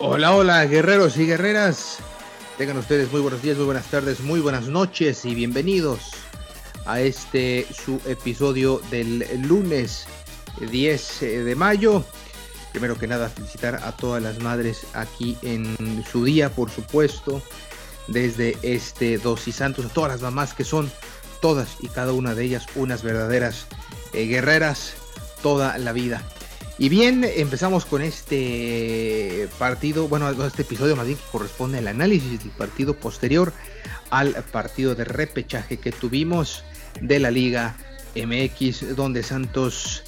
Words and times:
Hola, 0.00 0.32
hola, 0.36 0.64
guerreros 0.66 1.16
y 1.16 1.26
guerreras. 1.26 1.98
Tengan 2.56 2.78
ustedes 2.78 3.10
muy 3.10 3.20
buenos 3.20 3.42
días, 3.42 3.56
muy 3.56 3.66
buenas 3.66 3.86
tardes, 3.86 4.20
muy 4.20 4.38
buenas 4.38 4.68
noches 4.68 5.24
y 5.24 5.34
bienvenidos 5.34 6.12
a 6.86 7.00
este 7.00 7.66
su 7.72 8.00
episodio 8.06 8.80
del 8.92 9.26
lunes 9.42 10.06
10 10.60 11.20
de 11.20 11.54
mayo. 11.56 12.04
Primero 12.70 12.96
que 12.96 13.08
nada, 13.08 13.28
felicitar 13.28 13.80
a 13.82 13.90
todas 13.90 14.22
las 14.22 14.38
madres 14.38 14.86
aquí 14.94 15.36
en 15.42 16.04
su 16.08 16.24
día, 16.24 16.48
por 16.48 16.70
supuesto, 16.70 17.42
desde 18.06 18.56
este 18.62 19.18
dos 19.18 19.48
y 19.48 19.52
santos, 19.52 19.86
a 19.86 19.88
todas 19.88 20.12
las 20.12 20.20
mamás 20.20 20.54
que 20.54 20.62
son 20.62 20.92
todas 21.40 21.76
y 21.80 21.88
cada 21.88 22.12
una 22.12 22.36
de 22.36 22.44
ellas 22.44 22.66
unas 22.76 23.02
verdaderas 23.02 23.66
eh, 24.12 24.26
guerreras 24.26 24.92
toda 25.42 25.76
la 25.76 25.90
vida. 25.90 26.22
Y 26.80 26.88
bien, 26.88 27.24
empezamos 27.24 27.84
con 27.84 28.02
este 28.02 29.48
partido, 29.58 30.06
bueno, 30.06 30.30
este 30.46 30.62
episodio 30.62 30.94
más 30.94 31.06
bien 31.06 31.18
que 31.18 31.30
corresponde 31.32 31.78
al 31.78 31.88
análisis 31.88 32.38
del 32.38 32.52
partido 32.52 32.94
posterior 32.94 33.52
al 34.10 34.32
partido 34.52 34.94
de 34.94 35.04
repechaje 35.04 35.78
que 35.78 35.90
tuvimos 35.90 36.62
de 37.00 37.18
la 37.18 37.32
Liga 37.32 37.76
MX, 38.14 38.96
donde 38.96 39.24
Santos 39.24 40.04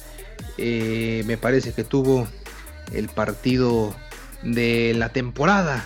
eh, 0.58 1.22
me 1.27 1.36
parece 1.36 1.72
que 1.72 1.84
tuvo 1.84 2.28
el 2.92 3.08
partido 3.08 3.94
de 4.42 4.94
la 4.96 5.10
temporada, 5.10 5.84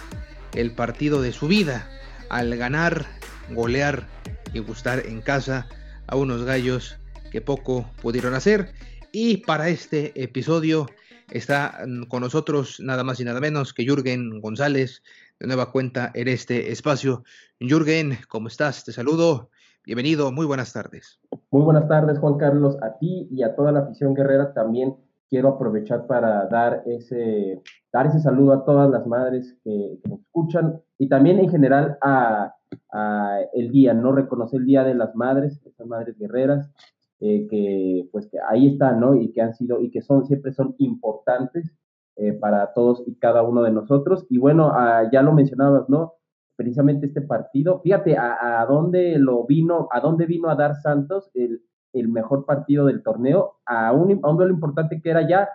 el 0.54 0.72
partido 0.72 1.22
de 1.22 1.32
su 1.32 1.48
vida, 1.48 1.88
al 2.28 2.54
ganar, 2.56 3.06
golear 3.50 4.06
y 4.52 4.58
gustar 4.58 5.06
en 5.06 5.22
casa 5.22 5.66
a 6.06 6.16
unos 6.16 6.44
gallos 6.44 6.96
que 7.32 7.40
poco 7.40 7.90
pudieron 8.00 8.34
hacer 8.34 8.72
y 9.14 9.36
para 9.36 9.68
este 9.68 10.20
episodio 10.20 10.86
está 11.30 11.78
mm, 11.86 12.08
con 12.08 12.20
nosotros 12.22 12.80
nada 12.80 13.04
más 13.04 13.20
y 13.20 13.24
nada 13.24 13.40
menos 13.40 13.72
que 13.72 13.84
Jürgen 13.84 14.40
González, 14.40 15.04
de 15.38 15.46
nueva 15.46 15.70
cuenta 15.70 16.10
en 16.14 16.26
este 16.26 16.72
espacio. 16.72 17.22
Jürgen, 17.60 18.18
¿cómo 18.28 18.48
estás? 18.48 18.84
Te 18.84 18.90
saludo. 18.90 19.50
Bienvenido, 19.86 20.32
muy 20.32 20.46
buenas 20.46 20.72
tardes. 20.72 21.20
Muy 21.52 21.62
buenas 21.62 21.86
tardes, 21.86 22.18
Juan 22.18 22.38
Carlos, 22.38 22.76
a 22.82 22.98
ti 22.98 23.28
y 23.30 23.44
a 23.44 23.54
toda 23.54 23.70
la 23.70 23.80
afición 23.80 24.14
guerrera. 24.14 24.52
También 24.52 24.96
quiero 25.30 25.50
aprovechar 25.50 26.08
para 26.08 26.46
dar 26.48 26.82
ese, 26.84 27.62
dar 27.92 28.08
ese 28.08 28.18
saludo 28.18 28.52
a 28.52 28.64
todas 28.64 28.90
las 28.90 29.06
madres 29.06 29.56
que, 29.62 30.00
nos 30.08 30.22
escuchan 30.22 30.82
y 30.98 31.08
también 31.08 31.38
en 31.38 31.50
general 31.50 31.98
a, 32.02 32.52
a, 32.92 33.38
el 33.52 33.70
día, 33.70 33.94
no 33.94 34.10
reconocer 34.10 34.58
el 34.58 34.66
Día 34.66 34.82
de 34.82 34.94
las 34.94 35.14
Madres, 35.14 35.60
estas 35.64 35.86
madres 35.86 36.18
guerreras, 36.18 36.68
eh, 37.26 37.46
que 37.48 38.06
pues 38.12 38.28
que 38.28 38.36
ahí 38.50 38.68
están, 38.68 39.00
¿no? 39.00 39.14
Y 39.14 39.32
que 39.32 39.40
han 39.40 39.54
sido, 39.54 39.80
y 39.80 39.90
que 39.90 40.02
son, 40.02 40.26
siempre 40.26 40.52
son 40.52 40.74
importantes 40.76 41.74
eh, 42.16 42.34
para 42.34 42.74
todos 42.74 43.02
y 43.06 43.16
cada 43.16 43.42
uno 43.42 43.62
de 43.62 43.70
nosotros. 43.70 44.26
Y 44.28 44.36
bueno, 44.36 44.72
ah, 44.74 45.08
ya 45.10 45.22
lo 45.22 45.32
mencionabas, 45.32 45.88
¿no? 45.88 46.12
Precisamente 46.54 47.06
este 47.06 47.22
partido, 47.22 47.80
fíjate 47.80 48.18
a, 48.18 48.60
a, 48.60 48.66
dónde 48.66 49.18
lo 49.18 49.46
vino, 49.46 49.88
a 49.90 50.00
dónde 50.00 50.26
vino 50.26 50.50
a 50.50 50.54
dar 50.54 50.74
Santos 50.76 51.30
el, 51.32 51.62
el 51.94 52.08
mejor 52.08 52.44
partido 52.44 52.84
del 52.84 53.02
torneo, 53.02 53.54
a 53.64 53.92
un, 53.92 54.20
a 54.22 54.30
un 54.30 54.36
duelo 54.36 54.52
importante 54.52 55.00
que 55.00 55.08
era 55.08 55.26
ya, 55.26 55.48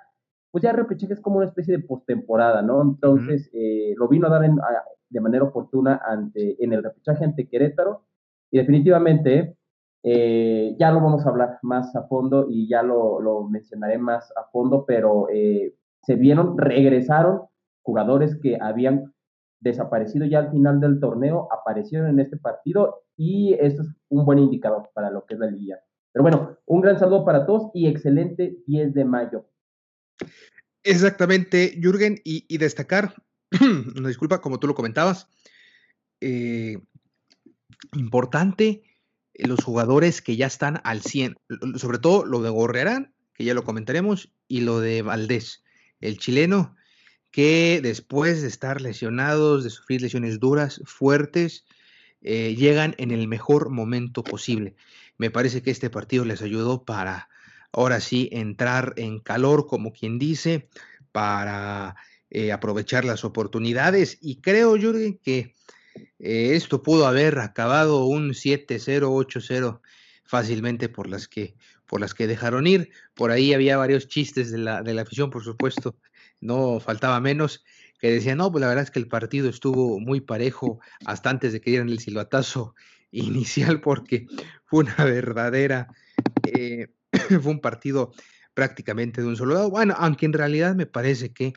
pues 0.49 0.63
ya 0.63 0.71
repechaje 0.71 1.13
es 1.13 1.21
como 1.21 1.37
una 1.37 1.45
especie 1.45 1.77
de 1.77 1.83
postemporada, 1.83 2.63
¿no? 2.63 2.81
Entonces, 2.81 3.47
eh, 3.53 3.93
lo 3.95 4.07
vino 4.07 4.25
a 4.25 4.31
dar 4.31 4.43
en, 4.43 4.59
a, 4.59 4.83
de 5.07 5.21
manera 5.21 5.43
oportuna 5.43 6.01
ante, 6.03 6.63
en 6.63 6.73
el 6.73 6.81
repechaje 6.81 7.23
ante 7.23 7.47
Querétaro, 7.47 8.05
y 8.49 8.57
definitivamente 8.57 9.58
eh, 10.03 10.75
ya 10.79 10.91
lo 10.91 11.01
vamos 11.01 11.25
a 11.25 11.29
hablar 11.29 11.59
más 11.61 11.95
a 11.95 12.03
fondo 12.03 12.47
y 12.49 12.67
ya 12.67 12.83
lo, 12.83 13.47
mencionaré 13.49 13.97
más 13.97 14.31
a 14.37 14.49
fondo, 14.51 14.85
pero 14.85 15.27
eh, 15.29 15.75
se 16.03 16.15
vieron, 16.15 16.57
regresaron 16.57 17.41
jugadores 17.81 18.37
que 18.41 18.57
habían 18.59 19.13
desaparecido 19.59 20.25
ya 20.25 20.39
al 20.39 20.51
final 20.51 20.79
del 20.79 20.99
torneo, 20.99 21.49
aparecieron 21.51 22.09
en 22.09 22.19
este 22.19 22.37
partido 22.37 23.03
y 23.17 23.53
eso 23.59 23.81
es 23.81 23.89
un 24.09 24.25
buen 24.25 24.39
indicador 24.39 24.89
para 24.93 25.09
lo 25.09 25.25
que 25.25 25.33
es 25.33 25.39
la 25.39 25.47
liga. 25.47 25.79
Pero 26.13 26.23
bueno, 26.23 26.57
un 26.65 26.81
gran 26.81 26.97
saludo 26.97 27.25
para 27.25 27.45
todos 27.45 27.69
y 27.73 27.87
excelente 27.87 28.57
10 28.67 28.93
de 28.93 29.05
mayo. 29.05 29.45
Exactamente, 30.83 31.77
Jürgen, 31.81 32.15
y, 32.23 32.45
y 32.47 32.57
destacar, 32.57 33.13
una 33.97 34.07
disculpa, 34.07 34.39
como 34.39 34.59
tú 34.59 34.67
lo 34.67 34.75
comentabas, 34.75 35.27
eh, 36.21 36.77
importante 37.93 38.83
los 39.47 39.63
jugadores 39.63 40.21
que 40.21 40.35
ya 40.35 40.47
están 40.47 40.81
al 40.83 41.01
100, 41.01 41.35
sobre 41.75 41.99
todo 41.99 42.25
lo 42.25 42.41
de 42.41 42.49
Gorrerán, 42.49 43.13
que 43.33 43.45
ya 43.45 43.53
lo 43.53 43.63
comentaremos, 43.63 44.31
y 44.47 44.61
lo 44.61 44.79
de 44.79 45.01
Valdés, 45.01 45.63
el 46.01 46.17
chileno, 46.17 46.75
que 47.31 47.79
después 47.81 48.41
de 48.41 48.47
estar 48.47 48.81
lesionados, 48.81 49.63
de 49.63 49.69
sufrir 49.69 50.01
lesiones 50.01 50.39
duras, 50.39 50.81
fuertes, 50.85 51.65
eh, 52.21 52.55
llegan 52.55 52.95
en 52.97 53.11
el 53.11 53.27
mejor 53.27 53.69
momento 53.69 54.23
posible. 54.23 54.75
Me 55.17 55.31
parece 55.31 55.61
que 55.61 55.71
este 55.71 55.89
partido 55.89 56.25
les 56.25 56.41
ayudó 56.41 56.83
para 56.83 57.29
ahora 57.71 58.01
sí 58.01 58.29
entrar 58.31 58.93
en 58.97 59.19
calor, 59.19 59.67
como 59.67 59.93
quien 59.93 60.19
dice, 60.19 60.69
para 61.11 61.95
eh, 62.29 62.51
aprovechar 62.51 63.05
las 63.05 63.23
oportunidades. 63.23 64.17
Y 64.21 64.41
creo, 64.41 64.75
Jürgen, 64.75 65.17
que 65.17 65.55
eh, 66.19 66.55
esto 66.55 66.83
pudo 66.83 67.07
haber 67.07 67.39
acabado 67.39 68.05
un 68.05 68.33
7-0, 68.33 69.09
8-0 69.09 69.81
fácilmente 70.23 70.89
por 70.89 71.07
las 71.07 71.27
que 71.27 71.55
por 71.89 71.99
las 71.99 72.13
que 72.13 72.27
dejaron 72.27 72.67
ir. 72.67 72.91
Por 73.15 73.31
ahí 73.31 73.53
había 73.53 73.75
varios 73.75 74.07
chistes 74.07 74.51
de 74.51 74.59
la, 74.59 74.83
de 74.83 74.93
la 74.93 75.01
afición, 75.01 75.31
por 75.31 75.43
supuesto, 75.43 75.95
no 76.39 76.79
faltaba 76.79 77.19
menos, 77.19 77.65
que 77.99 78.11
decían, 78.11 78.37
no, 78.37 78.51
pues 78.51 78.61
la 78.61 78.67
verdad 78.67 78.83
es 78.83 78.91
que 78.91 78.99
el 78.99 79.07
partido 79.07 79.49
estuvo 79.49 79.99
muy 79.99 80.21
parejo 80.21 80.79
hasta 81.05 81.31
antes 81.31 81.51
de 81.51 81.59
que 81.59 81.71
dieran 81.71 81.89
el 81.89 81.99
silbatazo 81.99 82.75
inicial, 83.11 83.81
porque 83.81 84.27
fue 84.65 84.83
una 84.83 85.03
verdadera, 85.03 85.87
eh, 86.43 86.89
fue 87.41 87.51
un 87.51 87.59
partido 87.59 88.13
prácticamente 88.53 89.21
de 89.21 89.27
un 89.27 89.35
solo 89.35 89.55
lado. 89.55 89.69
Bueno, 89.69 89.95
aunque 89.97 90.27
en 90.27 90.33
realidad 90.33 90.75
me 90.75 90.85
parece 90.85 91.33
que 91.33 91.53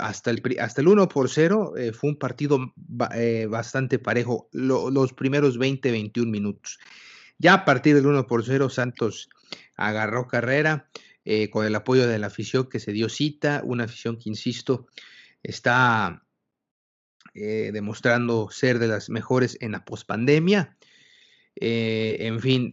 hasta 0.00 0.30
el, 0.30 0.42
hasta 0.60 0.80
el 0.80 0.88
1 0.88 1.08
por 1.08 1.30
0 1.30 1.74
eh, 1.76 1.92
fue 1.92 2.10
un 2.10 2.18
partido 2.18 2.74
eh, 3.14 3.46
bastante 3.48 3.98
parejo 3.98 4.48
lo, 4.52 4.90
los 4.90 5.12
primeros 5.12 5.56
20, 5.56 5.90
21 5.90 6.30
minutos. 6.30 6.78
Ya 7.38 7.54
a 7.54 7.64
partir 7.64 7.94
del 7.94 8.06
1 8.06 8.26
por 8.26 8.44
0 8.44 8.68
Santos 8.68 9.30
agarró 9.76 10.26
carrera 10.26 10.90
eh, 11.24 11.48
con 11.50 11.64
el 11.64 11.74
apoyo 11.74 12.06
de 12.06 12.18
la 12.18 12.26
afición 12.26 12.68
que 12.68 12.80
se 12.80 12.92
dio 12.92 13.08
cita, 13.08 13.62
una 13.64 13.84
afición 13.84 14.18
que, 14.18 14.28
insisto, 14.28 14.86
está 15.42 16.24
demostrando 17.34 18.48
ser 18.50 18.80
de 18.80 18.88
las 18.88 19.10
mejores 19.10 19.58
en 19.60 19.70
la 19.70 19.84
pospandemia. 19.84 20.76
en 21.54 22.40
fin, 22.40 22.72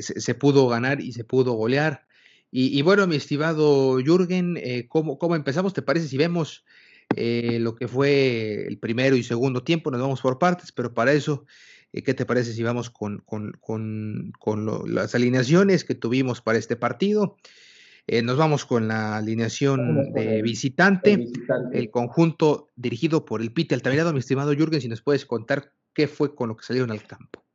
se 0.00 0.34
pudo 0.34 0.68
ganar 0.68 1.02
y 1.02 1.12
se 1.12 1.24
pudo 1.24 1.52
golear. 1.52 2.05
Y, 2.50 2.78
y, 2.78 2.82
bueno, 2.82 3.06
mi 3.06 3.16
estimado 3.16 3.98
Jürgen, 3.98 4.56
eh, 4.56 4.86
¿cómo, 4.88 5.18
¿cómo, 5.18 5.36
empezamos? 5.36 5.72
¿Te 5.74 5.82
parece 5.82 6.08
si 6.08 6.16
vemos 6.16 6.64
eh, 7.14 7.58
lo 7.60 7.76
que 7.76 7.86
fue 7.86 8.66
el 8.66 8.78
primero 8.78 9.16
y 9.16 9.22
segundo 9.22 9.62
tiempo. 9.62 9.90
Nos 9.90 10.00
vamos 10.00 10.20
por 10.20 10.38
partes, 10.38 10.72
pero 10.72 10.92
para 10.92 11.12
eso, 11.12 11.46
eh, 11.92 12.02
¿qué 12.02 12.14
te 12.14 12.26
parece 12.26 12.52
si 12.52 12.62
vamos 12.62 12.90
con, 12.90 13.22
las 14.86 15.14
alineaciones 15.14 15.84
que 15.84 15.94
tuvimos 15.94 16.40
para 16.40 16.58
este 16.58 16.76
partido? 16.76 17.36
Eh, 18.08 18.22
nos 18.22 18.36
vamos 18.36 18.64
con 18.64 18.86
la 18.86 19.16
alineación 19.16 20.12
de 20.12 20.40
visitante, 20.42 21.26
el, 21.72 21.90
conjunto 21.90 22.70
dirigido 22.76 23.24
por 23.24 23.40
el 23.40 23.52
Pite 23.52 23.74
Altamirado, 23.74 24.12
mi 24.12 24.20
estimado 24.20 24.52
Jürgen, 24.52 24.80
si 24.80 24.88
nos 24.88 25.02
puedes 25.02 25.26
contar 25.26 25.72
qué 25.92 26.06
fue 26.06 26.34
con 26.34 26.48
lo 26.48 26.56
que 26.56 26.64
salieron 26.64 26.92
al 26.92 27.04
campo. 27.04 27.45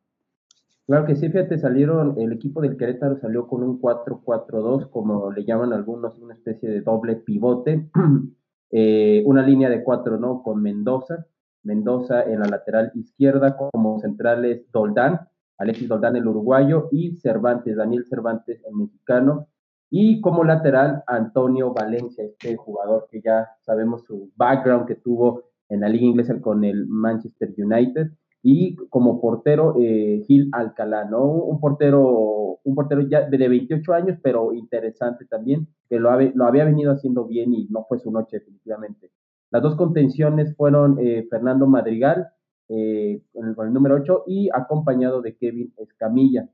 Claro 0.91 1.05
que 1.05 1.15
sí, 1.15 1.29
fíjate, 1.29 1.57
salieron, 1.57 2.19
el 2.19 2.33
equipo 2.33 2.59
del 2.59 2.75
Querétaro 2.75 3.15
salió 3.15 3.47
con 3.47 3.63
un 3.63 3.79
4-4-2, 3.79 4.89
como 4.89 5.31
le 5.31 5.45
llaman 5.45 5.71
algunos, 5.71 6.17
una 6.19 6.33
especie 6.33 6.69
de 6.69 6.81
doble 6.81 7.15
pivote, 7.15 7.89
eh, 8.71 9.23
una 9.25 9.41
línea 9.41 9.69
de 9.69 9.85
cuatro, 9.85 10.17
¿no? 10.17 10.43
Con 10.43 10.61
Mendoza, 10.61 11.27
Mendoza 11.63 12.23
en 12.23 12.41
la 12.41 12.47
lateral 12.47 12.91
izquierda, 12.95 13.55
como 13.55 14.01
centrales 14.01 14.69
Doldán, 14.73 15.29
Alexis 15.57 15.87
Doldán 15.87 16.17
el 16.17 16.27
uruguayo, 16.27 16.89
y 16.91 17.15
Cervantes, 17.21 17.77
Daniel 17.77 18.05
Cervantes 18.05 18.61
el 18.67 18.75
mexicano, 18.75 19.47
y 19.89 20.19
como 20.19 20.43
lateral 20.43 21.05
Antonio 21.07 21.71
Valencia, 21.71 22.25
este 22.25 22.57
jugador 22.57 23.07
que 23.09 23.21
ya 23.21 23.47
sabemos 23.61 24.03
su 24.03 24.29
background 24.35 24.87
que 24.87 24.95
tuvo 24.95 25.51
en 25.69 25.79
la 25.79 25.87
liga 25.87 26.05
inglesa 26.05 26.41
con 26.41 26.65
el 26.65 26.85
Manchester 26.85 27.53
United, 27.57 28.11
y 28.43 28.75
como 28.89 29.21
portero 29.21 29.75
eh, 29.79 30.23
Gil 30.27 30.49
Alcalá, 30.51 31.05
¿no? 31.05 31.25
Un 31.25 31.59
portero, 31.59 32.59
un 32.63 32.75
portero 32.75 33.01
ya 33.01 33.29
de 33.29 33.47
28 33.47 33.93
años, 33.93 34.17
pero 34.23 34.53
interesante 34.53 35.25
también, 35.25 35.67
que 35.89 35.99
lo, 35.99 36.09
lo 36.19 36.45
había 36.45 36.65
venido 36.65 36.91
haciendo 36.91 37.25
bien 37.25 37.53
y 37.53 37.67
no 37.69 37.85
fue 37.87 37.99
su 37.99 38.11
noche 38.11 38.39
definitivamente. 38.39 39.11
Las 39.51 39.61
dos 39.61 39.75
contenciones 39.75 40.55
fueron 40.55 40.97
eh, 40.99 41.27
Fernando 41.29 41.67
Madrigal 41.67 42.29
eh, 42.69 43.21
con, 43.33 43.67
el, 43.67 43.73
número 43.73 43.95
8 43.95 44.23
y 44.27 44.49
acompañado 44.53 45.21
de 45.21 45.35
Kevin 45.35 45.73
Escamilla, 45.77 46.49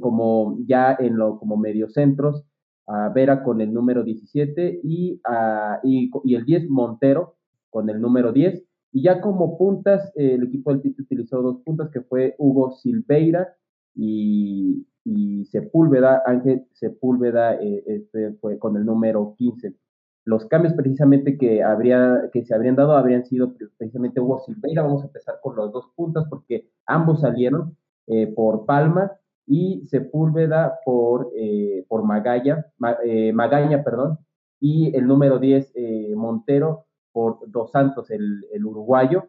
como 0.00 0.58
ya 0.66 0.94
en 0.98 1.16
lo 1.16 1.38
como 1.38 1.56
mediocentros, 1.56 2.44
a 2.86 3.08
Vera 3.08 3.42
con 3.42 3.60
el 3.62 3.72
número 3.72 4.02
17 4.02 4.80
y, 4.84 5.22
y, 5.82 6.10
y 6.24 6.34
el 6.34 6.44
10 6.44 6.68
Montero 6.68 7.36
con 7.70 7.88
el 7.88 8.00
número 8.00 8.32
10 8.32 8.69
y 8.92 9.02
ya 9.02 9.20
como 9.20 9.56
puntas, 9.56 10.12
eh, 10.16 10.34
el 10.34 10.44
equipo 10.44 10.70
del 10.70 10.82
Tite 10.82 11.02
utilizó 11.02 11.42
dos 11.42 11.62
puntas, 11.62 11.90
que 11.90 12.00
fue 12.00 12.34
Hugo 12.38 12.72
Silveira 12.72 13.54
y, 13.94 14.86
Sepúlveda, 15.50 16.22
Ángel 16.26 16.66
Sepúlveda, 16.72 17.54
eh, 17.54 17.82
este 17.86 18.32
fue 18.34 18.58
con 18.58 18.76
el 18.76 18.84
número 18.84 19.34
15. 19.36 19.74
Los 20.24 20.44
cambios 20.46 20.74
precisamente 20.74 21.38
que, 21.38 21.62
habría, 21.62 22.30
que 22.32 22.44
se 22.44 22.54
habrían 22.54 22.76
dado 22.76 22.92
habrían 22.92 23.24
sido 23.24 23.54
precisamente 23.78 24.20
Hugo 24.20 24.40
Silveira, 24.40 24.82
vamos 24.82 25.02
a 25.02 25.06
empezar 25.06 25.36
con 25.42 25.56
los 25.56 25.72
dos 25.72 25.90
puntas 25.96 26.26
porque 26.28 26.68
ambos 26.86 27.20
salieron 27.20 27.76
eh, 28.06 28.28
por 28.28 28.66
Palma 28.66 29.12
y 29.46 29.86
Sepúlveda 29.86 30.78
por, 30.84 31.32
por 31.88 32.04
Magalla, 32.04 32.66
Magaña, 32.78 33.82
perdón, 33.82 34.18
y 34.60 34.94
el 34.94 35.08
número 35.08 35.40
10 35.40 35.72
Montero 36.14 36.86
por 37.12 37.38
Dos 37.50 37.70
Santos, 37.70 38.10
el, 38.10 38.64
uruguayo, 38.64 39.28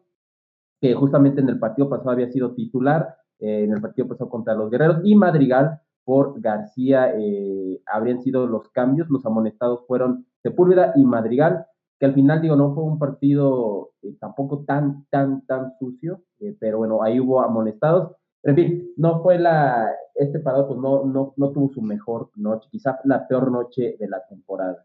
que 0.79 0.93
justamente 0.93 1.41
en 1.41 1.49
el 1.49 1.59
partido 1.59 1.89
pasado 1.89 2.11
había 2.11 2.31
sido 2.31 2.53
titular, 2.53 3.15
eh, 3.39 3.63
en 3.63 3.71
el 3.71 3.81
partido 3.81 4.07
pasado 4.07 4.29
contra 4.29 4.55
los 4.55 4.69
Guerreros, 4.69 5.01
y 5.03 5.15
Madrigal 5.15 5.79
por 6.03 6.39
García, 6.41 7.13
eh, 7.15 7.81
habrían 7.85 8.21
sido 8.21 8.47
los 8.47 8.69
cambios, 8.69 9.09
los 9.09 9.25
amonestados 9.25 9.85
fueron 9.87 10.25
Sepúlveda 10.41 10.93
y 10.95 11.05
Madrigal, 11.05 11.65
que 11.99 12.07
al 12.07 12.15
final, 12.15 12.41
digo, 12.41 12.55
no 12.55 12.73
fue 12.73 12.83
un 12.83 12.97
partido 12.97 13.91
eh, 14.01 14.15
tampoco 14.19 14.63
tan, 14.65 15.05
tan, 15.11 15.45
tan 15.45 15.71
sucio, 15.77 16.23
pero 16.59 16.79
bueno, 16.79 17.03
ahí 17.03 17.19
hubo 17.19 17.41
amonestados. 17.41 18.15
En 18.43 18.55
fin, 18.55 18.91
no 18.97 19.21
fue 19.21 19.37
la, 19.37 19.87
este 20.15 20.39
parado 20.39 20.67
pues 20.67 20.79
no, 20.79 21.05
no, 21.05 21.33
no 21.37 21.51
tuvo 21.51 21.71
su 21.71 21.81
mejor 21.81 22.31
noche, 22.35 22.67
quizás 22.71 22.95
la 23.03 23.27
peor 23.27 23.51
noche 23.51 23.97
de 23.99 24.07
la 24.07 24.25
temporada. 24.27 24.83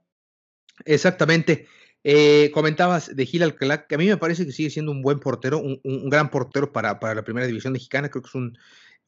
Exactamente. 0.84 1.66
Eh, 2.08 2.53
comentabas 2.55 3.17
de 3.17 3.26
Gil 3.26 3.43
Alcalá, 3.43 3.88
que 3.88 3.97
a 3.97 3.99
mí 3.99 4.06
me 4.06 4.17
parece 4.17 4.47
que 4.47 4.53
sigue 4.53 4.70
siendo 4.70 4.93
un 4.93 5.03
buen 5.03 5.19
portero, 5.19 5.58
un, 5.58 6.08
gran 6.08 6.31
portero 6.31 6.70
para, 6.73 6.97
la 7.00 7.25
primera 7.25 7.49
división 7.49 7.73
mexicana, 7.73 8.11
creo 8.11 8.23
que 8.23 8.29
es 8.29 8.35
un, 8.37 8.56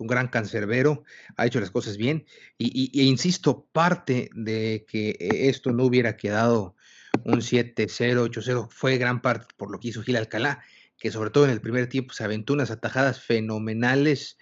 gran 0.00 0.27
cancerbero, 0.27 1.05
ha 1.37 1.47
hecho 1.47 1.61
las 1.61 1.71
cosas 1.71 1.97
bien, 1.97 2.27
y, 2.59 3.00
e 3.00 3.05
insisto, 3.05 3.69
parte 3.71 4.31
de 4.35 4.85
que 4.89 5.17
esto 5.21 5.71
no 5.71 5.85
hubiera 5.85 6.17
quedado 6.17 6.75
un 7.23 7.41
7-0, 7.41 7.87
8-0, 8.33 8.69
fue 8.69 8.99
gran 8.99 9.23
parte 9.23 9.55
por 9.56 9.71
lo 9.71 9.79
que 9.79 9.89
hizo 9.89 10.03
Gil 10.03 10.17
Alcalá, 10.17 10.65
que 10.99 11.12
sobre 11.12 11.31
todo 11.31 11.45
en 11.45 11.53
el 11.53 11.61
primer 11.61 11.89
tiempo 11.89 12.15
se 12.15 12.25
aventó 12.25 12.53
unas 12.53 12.73
atajadas 12.73 13.21
fenomenales, 13.23 14.39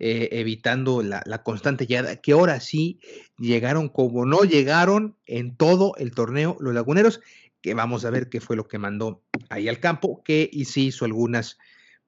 eh, 0.00 0.30
evitando 0.32 1.02
la, 1.02 1.22
la, 1.26 1.44
constante 1.44 1.86
llegada, 1.86 2.16
que 2.16 2.32
ahora 2.32 2.58
sí 2.58 2.98
llegaron 3.38 3.88
como 3.90 4.24
no 4.24 4.42
llegaron 4.44 5.14
en 5.26 5.54
todo 5.54 5.94
el 5.98 6.12
torneo 6.12 6.56
los 6.58 6.72
laguneros, 6.72 7.20
que 7.60 7.74
vamos 7.74 8.04
a 8.04 8.10
ver 8.10 8.28
qué 8.28 8.40
fue 8.40 8.56
lo 8.56 8.68
que 8.68 8.78
mandó 8.78 9.22
ahí 9.48 9.68
al 9.68 9.80
campo, 9.80 10.22
que 10.24 10.48
y 10.52 10.64
sí 10.66 10.86
hizo 10.86 11.04
algunas 11.04 11.58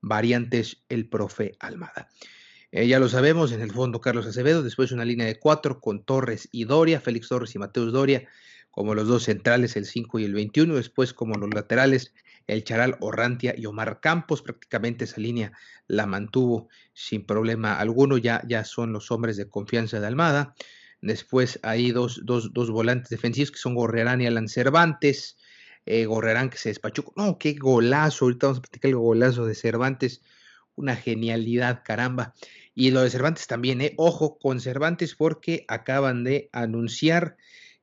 variantes 0.00 0.82
el 0.88 1.08
profe 1.08 1.56
Almada. 1.60 2.08
Eh, 2.70 2.87
ya 2.88 2.99
lo 2.99 3.08
sabemos, 3.08 3.52
en 3.52 3.60
el 3.60 3.70
fondo 3.70 4.00
Carlos 4.00 4.26
Acevedo, 4.26 4.62
después 4.62 4.93
una 4.93 5.04
línea 5.04 5.26
de 5.26 5.38
cuatro 5.38 5.81
con 5.81 6.04
Torres 6.04 6.49
y 6.52 6.64
Doria, 6.64 7.00
Félix 7.00 7.28
Torres 7.28 7.54
y 7.54 7.58
Mateus 7.58 7.93
Doria, 7.93 8.26
como 8.70 8.94
los 8.94 9.06
dos 9.06 9.25
centrales, 9.25 9.76
el 9.76 9.84
5 9.84 10.19
y 10.19 10.25
el 10.25 10.32
21, 10.32 10.75
después 10.76 11.12
como 11.12 11.34
los 11.34 11.52
laterales, 11.52 12.14
el 12.46 12.64
Charal 12.64 12.96
Orrantia 13.00 13.54
y 13.56 13.66
Omar 13.66 14.00
Campos, 14.00 14.40
prácticamente 14.40 15.04
esa 15.04 15.20
línea 15.20 15.52
la 15.87 16.06
mantuvo 16.06 16.69
sin 16.94 17.26
problema 17.26 17.78
alguno, 17.78 18.16
ya, 18.16 18.43
ya 18.49 18.64
son 18.64 18.93
los 18.93 19.10
hombres 19.10 19.37
de 19.37 19.49
confianza 19.49 20.00
de 20.00 20.06
Almada. 20.06 20.54
Después 21.02 21.60
hay 21.62 21.90
dos, 21.90 22.22
dos, 22.25 22.52
dos 22.54 22.70
volantes 22.70 23.10
defensivos 23.10 23.50
que 23.50 23.58
son 23.58 23.75
Gorrerán 23.75 24.22
y 24.22 24.26
Alan 24.26 24.49
Cervantes. 24.49 25.37
Eh, 25.84 26.06
Gorrerán 26.06 26.50
que 26.50 26.58
se 26.58 26.69
despachó. 26.69 27.12
No, 27.17 27.38
qué 27.38 27.55
golazo. 27.55 28.26
Ahorita 28.26 28.46
vamos 28.46 28.58
a 28.58 28.62
platicar 28.62 28.90
el 28.90 28.96
golazo 28.96 29.46
de 29.46 29.55
Cervantes. 29.55 30.23
Una 30.75 30.96
genialidad, 30.96 31.82
caramba. 31.84 32.34
Y 32.75 32.90
lo 32.90 33.02
de 33.02 33.11
Cervantes 33.11 33.46
también, 33.46 33.81
¿eh? 33.81 33.94
Ojo 33.96 34.38
con 34.38 34.61
Cervantes 34.61 35.14
porque 35.14 35.64
acaban 35.69 36.25
de 36.25 36.49
anunciar 36.52 37.37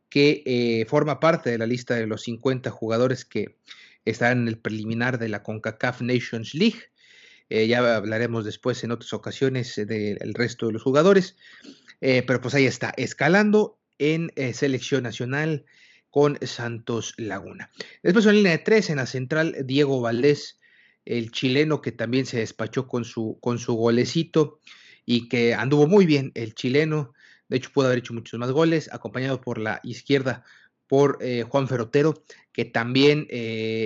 que 0.09 0.41
eh, 0.45 0.85
forma 0.87 1.19
parte 1.19 1.51
de 1.51 1.59
la 1.59 1.67
lista 1.67 1.95
de 1.95 2.07
los 2.07 2.23
50 2.23 2.71
jugadores 2.71 3.25
que 3.25 3.57
estarán 4.05 4.41
en 4.41 4.47
el 4.47 4.57
preliminar 4.57 5.19
de 5.19 5.29
la 5.29 5.43
CONCACAF 5.43 6.01
Nations 6.01 6.55
League. 6.55 6.79
Eh, 7.49 7.67
ya 7.67 7.95
hablaremos 7.95 8.45
después 8.45 8.83
en 8.83 8.91
otras 8.91 9.13
ocasiones 9.13 9.75
del 9.75 10.33
resto 10.33 10.67
de 10.67 10.73
los 10.73 10.83
jugadores. 10.83 11.35
Pero 11.99 12.39
pues 12.39 12.55
ahí 12.55 12.65
está, 12.65 12.93
escalando 12.95 13.77
en 13.97 14.31
selección 14.53 15.03
nacional 15.03 15.65
con 16.09 16.37
Santos 16.41 17.13
Laguna. 17.17 17.71
Después 18.03 18.25
en 18.25 18.35
línea 18.35 18.53
de 18.53 18.59
tres, 18.59 18.89
en 18.89 18.97
la 18.97 19.05
central, 19.05 19.55
Diego 19.65 20.01
Valdés, 20.01 20.59
el 21.05 21.31
chileno 21.31 21.81
que 21.81 21.91
también 21.91 22.25
se 22.25 22.39
despachó 22.39 22.87
con 22.87 23.05
su, 23.05 23.37
con 23.41 23.59
su 23.59 23.73
golecito 23.73 24.59
y 25.05 25.27
que 25.27 25.53
anduvo 25.53 25.87
muy 25.87 26.05
bien 26.05 26.31
el 26.35 26.53
chileno. 26.53 27.13
De 27.47 27.57
hecho, 27.57 27.71
pudo 27.73 27.87
haber 27.87 27.99
hecho 27.99 28.13
muchos 28.13 28.39
más 28.39 28.51
goles, 28.51 28.89
acompañado 28.91 29.41
por 29.41 29.57
la 29.57 29.79
izquierda 29.83 30.43
por 30.87 31.19
eh, 31.21 31.43
Juan 31.47 31.67
Ferrotero, 31.67 32.23
que 32.51 32.65
también 32.65 33.27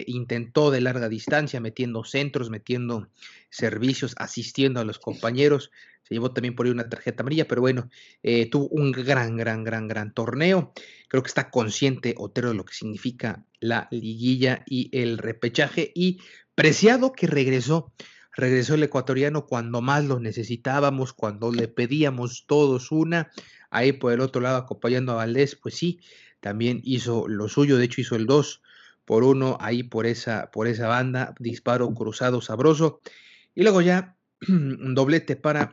intentó 0.07 0.71
de 0.71 0.81
larga 0.81 1.09
distancia, 1.09 1.59
metiendo 1.59 2.03
centros, 2.05 2.49
metiendo 2.49 3.09
servicios, 3.53 4.15
asistiendo 4.17 4.79
a 4.79 4.85
los 4.85 4.99
compañeros 4.99 5.71
se 6.03 6.13
llevó 6.13 6.31
también 6.33 6.55
por 6.55 6.65
ahí 6.65 6.71
una 6.71 6.89
tarjeta 6.89 7.23
amarilla, 7.23 7.47
pero 7.47 7.61
bueno, 7.61 7.89
eh, 8.23 8.49
tuvo 8.49 8.67
un 8.67 8.91
gran, 8.91 9.37
gran, 9.37 9.63
gran, 9.63 9.87
gran 9.87 10.13
torneo. 10.13 10.73
Creo 11.07 11.23
que 11.23 11.27
está 11.27 11.49
consciente 11.49 12.13
Otero 12.17 12.49
de 12.49 12.55
lo 12.55 12.65
que 12.65 12.73
significa 12.73 13.45
la 13.61 13.87
liguilla 13.89 14.63
y 14.67 14.89
el 14.97 15.17
repechaje. 15.17 15.91
Y 15.95 16.19
preciado 16.55 17.13
que 17.13 17.27
regresó, 17.27 17.93
regresó 18.35 18.75
el 18.75 18.83
ecuatoriano 18.83 19.45
cuando 19.45 19.81
más 19.81 20.03
lo 20.03 20.19
necesitábamos, 20.19 21.13
cuando 21.13 21.51
le 21.51 21.69
pedíamos 21.69 22.45
todos 22.47 22.91
una. 22.91 23.31
Ahí 23.69 23.93
por 23.93 24.11
el 24.11 24.19
otro 24.19 24.41
lado, 24.41 24.57
acompañando 24.57 25.13
a 25.13 25.15
Valdés, 25.15 25.55
pues 25.55 25.75
sí, 25.75 26.01
también 26.41 26.81
hizo 26.83 27.29
lo 27.29 27.47
suyo, 27.47 27.77
de 27.77 27.85
hecho 27.85 28.01
hizo 28.01 28.15
el 28.17 28.25
2 28.25 28.61
por 29.05 29.23
uno 29.23 29.57
ahí 29.59 29.83
por 29.83 30.05
esa, 30.05 30.49
por 30.51 30.67
esa 30.67 30.87
banda, 30.87 31.33
disparo 31.39 31.93
cruzado 31.93 32.41
sabroso. 32.41 33.01
Y 33.55 33.63
luego 33.63 33.81
ya 33.81 34.17
un 34.47 34.95
doblete 34.95 35.35
para 35.35 35.69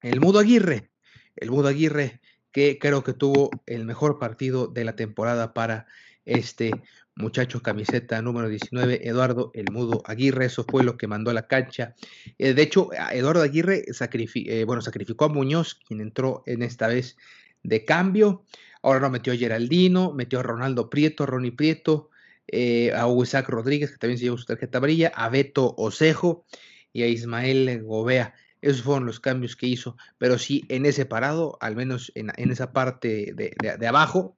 el 0.00 0.20
Mudo 0.20 0.38
Aguirre, 0.38 0.90
el 1.36 1.50
Mudo 1.50 1.68
Aguirre 1.68 2.20
que 2.52 2.78
creo 2.78 3.02
que 3.02 3.14
tuvo 3.14 3.50
el 3.66 3.84
mejor 3.84 4.18
partido 4.18 4.66
de 4.66 4.84
la 4.84 4.94
temporada 4.94 5.54
para 5.54 5.86
este 6.24 6.70
muchacho 7.14 7.62
camiseta 7.62 8.22
número 8.22 8.48
19, 8.48 9.06
Eduardo 9.08 9.50
El 9.54 9.66
Mudo 9.72 10.02
Aguirre, 10.06 10.46
eso 10.46 10.64
fue 10.64 10.84
lo 10.84 10.96
que 10.96 11.06
mandó 11.06 11.30
a 11.30 11.34
la 11.34 11.46
cancha. 11.46 11.94
Eh, 12.38 12.54
de 12.54 12.62
hecho, 12.62 12.90
Eduardo 13.12 13.42
Aguirre 13.42 13.84
eh, 13.86 14.64
bueno, 14.64 14.82
sacrificó 14.82 15.24
a 15.24 15.28
Muñoz, 15.28 15.74
quien 15.74 16.00
entró 16.00 16.42
en 16.46 16.62
esta 16.62 16.88
vez 16.88 17.16
de 17.62 17.84
cambio. 17.84 18.44
Ahora 18.82 19.00
no 19.00 19.10
metió 19.10 19.32
a 19.32 19.36
Geraldino, 19.36 20.12
metió 20.12 20.40
a 20.40 20.42
Ronaldo 20.42 20.90
Prieto, 20.90 21.26
Ronnie 21.26 21.52
Prieto, 21.52 22.10
eh, 22.48 22.92
a 22.92 23.06
Isaac 23.08 23.48
Rodríguez, 23.48 23.92
que 23.92 23.98
también 23.98 24.18
se 24.18 24.24
llevó 24.24 24.38
su 24.38 24.46
tarjeta 24.46 24.78
amarilla, 24.78 25.12
a 25.14 25.28
Beto 25.28 25.74
Osejo 25.76 26.44
y 26.92 27.02
a 27.02 27.08
Ismael 27.08 27.82
Gobea. 27.82 28.34
Esos 28.60 28.82
fueron 28.82 29.06
los 29.06 29.18
cambios 29.18 29.56
que 29.56 29.66
hizo, 29.66 29.96
pero 30.18 30.38
sí 30.38 30.64
en 30.68 30.86
ese 30.86 31.04
parado, 31.04 31.58
al 31.60 31.74
menos 31.74 32.12
en, 32.14 32.30
esa 32.50 32.72
parte 32.72 33.34
de, 33.34 33.86
abajo, 33.86 34.36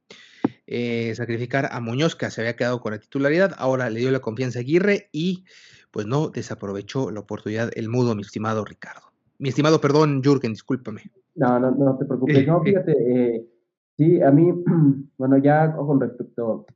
eh, 0.67 1.15
sacrificar 1.15 1.69
a 1.71 1.81
Muñoz, 1.81 2.17
que 2.17 2.31
se 2.31 2.41
había 2.41 2.57
quedado 2.57 2.81
con 2.81 2.93
la 2.93 2.99
titularidad, 2.99 3.55
ahora 3.59 3.91
le 3.91 4.01
dio 4.01 4.11
la 4.11 4.21
confianza 4.21 4.61
a 4.61 4.63
Aguirre 4.63 5.11
y 5.13 5.45
pues 5.91 6.07
no 6.07 6.31
desaprovechó 6.31 7.11
la 7.11 7.21
oportunidad 7.21 7.71
el 7.77 7.91
mudo, 7.91 8.15
mi 8.15 8.23
estimado 8.23 8.65
Ricardo. 8.65 9.03
Mi 9.39 9.51
estimado, 9.51 9.81
perdón, 9.81 10.23
Jürgen, 10.23 10.53
discúlpame. 10.53 11.03
No, 11.35 11.59
no, 11.61 11.71
no 11.73 11.99
te 11.99 12.07
preocupes. 12.07 12.47
No, 12.47 12.63
fíjate, 12.63 12.93
eh, 12.93 13.47
sí, 13.97 14.23
a 14.23 14.31
mí, 14.31 14.51
bueno, 15.19 15.37
ya 15.39 15.77
con 15.77 16.01
respecto 16.01 16.67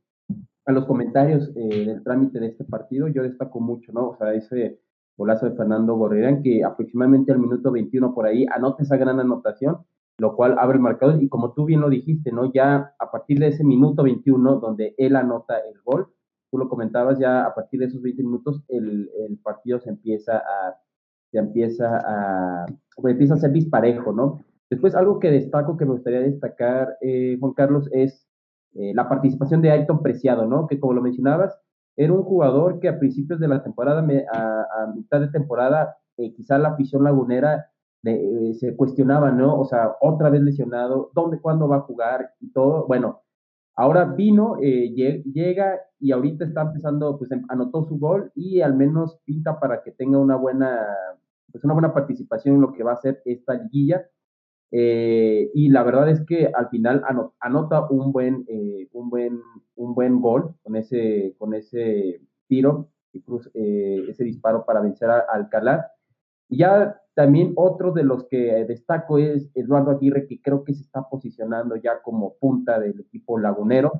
a 0.65 0.71
los 0.71 0.85
comentarios 0.85 1.51
eh, 1.55 1.85
del 1.85 2.03
trámite 2.03 2.39
de 2.39 2.47
este 2.47 2.63
partido, 2.63 3.07
yo 3.07 3.23
destaco 3.23 3.59
mucho, 3.59 3.91
¿no? 3.91 4.09
O 4.09 4.17
sea, 4.17 4.33
ese 4.33 4.79
golazo 5.19 5.47
de 5.47 5.55
Fernando 5.55 5.95
Gorriarán, 5.95 6.41
que 6.41 6.63
aproximadamente 6.63 7.31
al 7.31 7.39
minuto 7.39 7.71
21 7.71 8.15
por 8.15 8.25
ahí 8.25 8.45
anota 8.55 8.83
esa 8.83 8.97
gran 8.97 9.19
anotación, 9.19 9.79
lo 10.17 10.35
cual 10.35 10.57
abre 10.57 10.77
el 10.77 10.81
marcador, 10.81 11.21
y 11.21 11.27
como 11.27 11.53
tú 11.53 11.65
bien 11.65 11.81
lo 11.81 11.89
dijiste, 11.89 12.31
¿no? 12.31 12.51
Ya 12.51 12.93
a 12.97 13.11
partir 13.11 13.37
de 13.39 13.47
ese 13.47 13.63
minuto 13.63 14.03
21, 14.03 14.59
donde 14.59 14.95
él 14.97 15.15
anota 15.15 15.59
el 15.59 15.79
gol, 15.83 16.07
tú 16.49 16.57
lo 16.57 16.69
comentabas, 16.69 17.19
ya 17.19 17.45
a 17.45 17.53
partir 17.53 17.81
de 17.81 17.87
esos 17.87 18.01
20 18.01 18.23
minutos, 18.23 18.63
el, 18.69 19.11
el 19.27 19.37
partido 19.39 19.79
se 19.79 19.89
empieza 19.89 20.37
a, 20.37 20.75
se 21.31 21.37
empieza 21.37 21.97
a, 21.97 22.65
empieza 23.03 23.33
a 23.33 23.37
ser 23.37 23.51
disparejo, 23.51 24.13
¿no? 24.13 24.39
Después, 24.69 24.95
algo 24.95 25.19
que 25.19 25.31
destaco, 25.31 25.77
que 25.77 25.85
me 25.85 25.93
gustaría 25.93 26.21
destacar, 26.21 26.97
eh, 27.01 27.37
Juan 27.39 27.53
Carlos, 27.53 27.89
es 27.91 28.25
eh, 28.75 28.93
la 28.93 29.09
participación 29.09 29.61
de 29.61 29.71
Ayrton 29.71 30.01
Preciado, 30.01 30.45
¿no? 30.45 30.67
Que 30.67 30.79
como 30.79 30.93
lo 30.93 31.01
mencionabas, 31.01 31.59
era 31.99 32.13
un 32.13 32.23
jugador 32.23 32.79
que 32.79 32.87
a 32.87 32.97
principios 32.97 33.41
de 33.41 33.49
la 33.49 33.61
temporada, 33.61 33.99
a, 33.99 34.87
mitad 34.95 35.19
de 35.19 35.27
temporada, 35.27 35.97
eh, 36.15 36.33
quizá 36.33 36.57
la 36.57 36.69
afición 36.69 37.03
lagunera 37.03 37.69
eh, 38.05 38.53
se 38.57 38.73
cuestionaba, 38.77 39.31
¿no? 39.31 39.59
O 39.59 39.65
sea, 39.65 39.97
otra 39.99 40.29
vez 40.29 40.41
lesionado, 40.41 41.11
¿dónde, 41.13 41.41
cuándo 41.41 41.67
va 41.67 41.77
a 41.77 41.81
jugar 41.81 42.31
y 42.39 42.53
todo? 42.53 42.87
Bueno, 42.87 43.23
ahora 43.75 44.05
vino, 44.05 44.55
llega 44.55 45.81
y 45.99 46.13
ahorita 46.13 46.45
está 46.45 46.61
empezando, 46.61 47.17
pues 47.17 47.31
em, 47.31 47.43
anotó 47.49 47.83
su 47.83 47.99
gol 47.99 48.31
y 48.33 48.61
al 48.61 48.77
menos 48.77 49.19
pinta 49.25 49.59
para 49.59 49.83
que 49.83 49.91
tenga 49.91 50.19
una 50.19 50.37
buena, 50.37 50.79
pues 51.51 51.65
una 51.65 51.73
buena 51.73 51.93
participación 51.93 52.55
en 52.55 52.61
lo 52.61 52.71
que 52.71 52.83
va 52.83 52.93
a 52.93 53.01
ser 53.01 53.21
esta 53.25 53.55
liguilla. 53.55 54.05
Eh, 54.71 55.49
y 55.53 55.69
la 55.69 55.83
verdad 55.83 56.09
es 56.09 56.23
que 56.25 56.51
al 56.53 56.69
final 56.69 57.03
anota 57.39 57.87
un 57.89 58.11
buen, 58.11 58.45
eh, 58.47 58.87
un 58.93 59.09
buen, 59.09 59.41
un 59.75 59.95
buen 59.95 60.21
gol 60.21 60.55
con 60.61 60.75
ese, 60.75 61.35
con 61.37 61.53
ese 61.53 62.21
tiro, 62.47 62.89
eh, 63.53 64.05
ese 64.09 64.23
disparo 64.23 64.65
para 64.65 64.81
vencer 64.81 65.09
a, 65.09 65.19
Alcalá. 65.31 65.91
Y 66.49 66.59
ya 66.59 66.99
también 67.15 67.53
otro 67.55 67.91
de 67.91 68.03
los 68.03 68.25
que 68.27 68.65
destaco 68.65 69.17
es 69.17 69.49
Eduardo 69.55 69.91
Aguirre, 69.91 70.27
que 70.27 70.41
creo 70.41 70.63
que 70.63 70.73
se 70.73 70.83
está 70.83 71.07
posicionando 71.09 71.75
ya 71.75 72.01
como 72.01 72.35
punta 72.39 72.79
del 72.79 72.99
equipo 72.99 73.39
lagunero. 73.39 73.91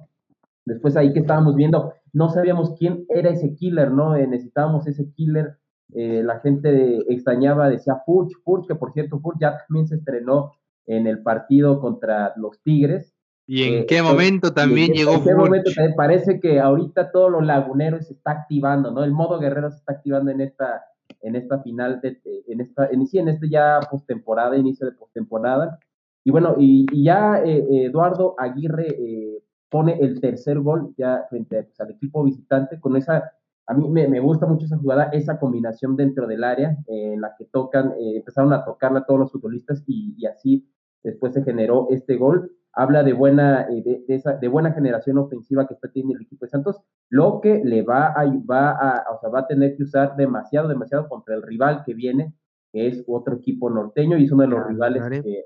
Después 0.65 0.95
ahí 0.95 1.13
que 1.13 1.19
estábamos 1.19 1.55
viendo, 1.55 1.93
no 2.13 2.29
sabíamos 2.29 2.75
quién 2.77 3.05
era 3.09 3.31
ese 3.31 3.55
killer, 3.55 3.91
¿no? 3.91 4.15
necesitábamos 4.15 4.85
ese 4.87 5.11
killer. 5.11 5.57
la 5.89 6.39
gente 6.39 7.11
extrañaba, 7.11 7.69
decía 7.69 8.01
Furch, 8.05 8.31
Furch, 8.43 8.67
que 8.67 8.75
por 8.75 8.93
cierto, 8.93 9.19
Furch 9.19 9.39
ya 9.39 9.57
también 9.67 9.87
se 9.87 9.95
estrenó 9.95 10.51
en 10.89 11.05
el 11.05 11.21
partido 11.21 11.79
contra 11.79 12.33
los 12.35 12.61
Tigres. 12.61 13.15
¿Y 13.45 13.63
en 13.63 13.73
eh, 13.73 13.85
qué 13.85 14.01
momento 14.01 14.53
también 14.53 14.91
llegó? 14.91 15.13
En 15.13 15.23
qué 15.23 15.35
momento 15.35 15.71
también 15.75 15.95
parece 15.95 16.39
que 16.39 16.59
ahorita 16.59 17.11
todo 17.11 17.29
lo 17.29 17.41
lagunero 17.41 18.01
se 18.01 18.13
está 18.13 18.31
activando, 18.31 18.91
¿no? 18.91 19.03
El 19.03 19.11
modo 19.11 19.39
guerrero 19.39 19.69
se 19.69 19.77
está 19.77 19.93
activando 19.93 20.31
en 20.31 20.41
esta, 20.41 20.83
en 21.21 21.35
esta 21.35 21.59
final, 21.59 22.01
de, 22.01 22.19
en 22.47 22.61
esta, 22.61 22.87
en, 22.87 23.05
sí, 23.05 23.19
en 23.19 23.27
este 23.27 23.49
ya 23.49 23.79
postemporada, 23.89 24.57
inicio 24.57 24.87
de 24.87 24.93
postemporada. 24.93 25.79
Y 26.23 26.31
bueno, 26.31 26.55
y, 26.57 26.85
ya 27.03 27.41
eh, 27.45 27.85
Eduardo 27.85 28.33
Aguirre 28.37 28.87
eh, 28.87 29.43
pone 29.69 29.99
el 29.99 30.19
tercer 30.19 30.59
gol 30.59 30.93
ya 30.97 31.25
frente 31.29 31.63
pues, 31.63 31.79
al 31.79 31.91
equipo 31.91 32.23
visitante 32.23 32.79
con 32.79 32.97
esa 32.97 33.31
a 33.67 33.75
mí 33.75 33.87
me, 33.87 34.19
gusta 34.19 34.47
mucho 34.47 34.65
esa 34.65 34.79
jugada, 34.79 35.11
esa 35.13 35.37
combinación 35.37 35.95
dentro 35.95 36.25
del 36.25 36.43
área 36.43 36.75
en 36.87 37.21
la 37.21 37.35
que 37.37 37.45
tocan, 37.45 37.93
empezaron 37.99 38.51
a 38.51 38.65
tocarla 38.65 39.05
todos 39.05 39.19
los 39.19 39.31
futbolistas 39.31 39.83
y, 39.85 40.15
y, 40.17 40.25
así 40.25 40.67
después 41.03 41.33
se 41.33 41.43
generó 41.43 41.87
este 41.89 42.15
gol. 42.15 42.51
Habla 42.73 43.03
de 43.03 43.13
buena, 43.13 43.67
eh, 43.69 43.81
de, 43.83 44.15
esa, 44.15 44.37
de 44.37 44.47
buena 44.47 44.73
generación 44.73 45.17
ofensiva 45.17 45.67
que 45.67 45.73
está 45.73 45.89
teniendo 45.91 46.15
el 46.15 46.25
equipo 46.25 46.45
de 46.45 46.51
Santos, 46.51 46.81
lo 47.09 47.41
que 47.41 47.61
le 47.63 47.81
va 47.81 48.07
a, 48.07 48.25
va 48.49 48.71
a, 48.71 49.11
o 49.11 49.19
sea, 49.19 49.29
va 49.29 49.39
a 49.39 49.47
tener 49.47 49.75
que 49.75 49.83
usar 49.83 50.15
demasiado, 50.15 50.67
demasiado 50.67 51.09
contra 51.09 51.35
el 51.35 51.41
rival 51.41 51.83
que 51.85 51.93
viene, 51.93 52.33
que 52.71 52.87
es 52.87 53.03
otro 53.07 53.35
equipo 53.35 53.69
norteño 53.69 54.17
y 54.17 54.25
es 54.25 54.31
uno 54.31 54.43
de 54.43 54.49
los 54.49 54.67
rivales 54.67 55.03
que, 55.23 55.45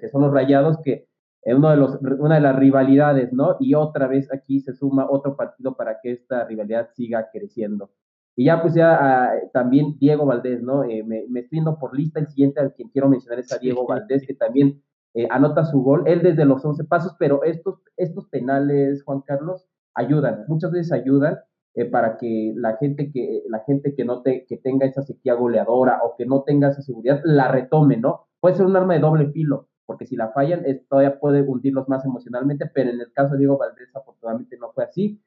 que, 0.00 0.08
son 0.08 0.22
los 0.22 0.32
rayados, 0.32 0.78
que 0.82 1.08
es 1.42 1.54
uno 1.54 1.70
de 1.70 1.76
los, 1.76 1.98
una 2.18 2.36
de 2.36 2.40
las 2.40 2.56
rivalidades, 2.56 3.32
¿no? 3.32 3.56
Y 3.58 3.74
otra 3.74 4.06
vez 4.06 4.32
aquí 4.32 4.60
se 4.60 4.72
suma 4.72 5.06
otro 5.08 5.36
partido 5.36 5.76
para 5.76 6.00
que 6.00 6.12
esta 6.12 6.44
rivalidad 6.44 6.88
siga 6.94 7.28
creciendo. 7.32 7.90
Y 8.36 8.44
ya 8.44 8.60
pues 8.60 8.74
ya 8.74 8.94
ah, 9.00 9.32
también 9.52 9.96
Diego 9.98 10.26
Valdés, 10.26 10.62
¿no? 10.62 10.84
Eh, 10.84 11.02
me, 11.02 11.24
estoy 11.40 11.58
yendo 11.58 11.78
por 11.78 11.96
lista, 11.96 12.20
el 12.20 12.28
siguiente 12.28 12.60
al 12.60 12.74
quien 12.74 12.90
quiero 12.90 13.08
mencionar 13.08 13.38
es 13.40 13.50
a 13.52 13.58
Diego 13.58 13.86
Valdés, 13.86 14.26
que 14.26 14.34
también 14.34 14.82
eh, 15.14 15.26
anota 15.30 15.64
su 15.64 15.82
gol, 15.82 16.02
él 16.06 16.22
desde 16.22 16.44
los 16.44 16.62
11 16.62 16.84
pasos, 16.84 17.16
pero 17.18 17.42
estos, 17.44 17.80
estos 17.96 18.28
penales, 18.28 19.02
Juan 19.04 19.22
Carlos, 19.22 19.66
ayudan, 19.94 20.44
muchas 20.48 20.70
veces 20.70 20.92
ayudan 20.92 21.38
eh, 21.74 21.86
para 21.86 22.18
que 22.18 22.52
la 22.54 22.76
gente 22.76 23.10
que, 23.10 23.42
la 23.48 23.60
gente 23.60 23.94
que 23.94 24.04
no 24.04 24.20
te, 24.20 24.44
que 24.46 24.58
tenga 24.58 24.84
esa 24.84 25.00
sequía 25.02 25.32
goleadora 25.32 26.00
o 26.04 26.14
que 26.16 26.26
no 26.26 26.42
tenga 26.42 26.68
esa 26.68 26.82
seguridad, 26.82 27.22
la 27.24 27.48
retome, 27.48 27.96
¿no? 27.96 28.26
Puede 28.40 28.56
ser 28.56 28.66
un 28.66 28.76
arma 28.76 28.94
de 28.94 29.00
doble 29.00 29.30
filo, 29.32 29.68
porque 29.86 30.06
si 30.06 30.16
la 30.16 30.30
fallan, 30.30 30.64
todavía 30.88 31.18
puede 31.18 31.42
hundirlos 31.42 31.88
más 31.88 32.04
emocionalmente, 32.04 32.66
pero 32.66 32.90
en 32.90 33.00
el 33.00 33.12
caso 33.12 33.32
de 33.32 33.38
Diego 33.38 33.56
Valdés, 33.56 33.88
afortunadamente 33.94 34.58
no 34.58 34.72
fue 34.72 34.84
así. 34.84 35.20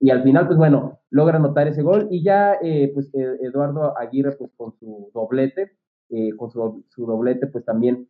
Y 0.00 0.10
al 0.10 0.22
final, 0.22 0.46
pues 0.46 0.58
bueno, 0.58 1.00
logra 1.10 1.36
anotar 1.36 1.68
ese 1.68 1.82
gol 1.82 2.08
y 2.10 2.22
ya, 2.22 2.54
eh, 2.62 2.90
pues 2.94 3.12
eh, 3.14 3.38
Eduardo 3.42 3.96
Aguirre, 3.98 4.32
pues 4.32 4.50
con 4.56 4.72
su 4.78 5.10
doblete, 5.12 5.72
eh, 6.08 6.30
con 6.36 6.50
su, 6.50 6.84
doblete, 6.96 7.46
pues 7.46 7.64
también 7.64 8.08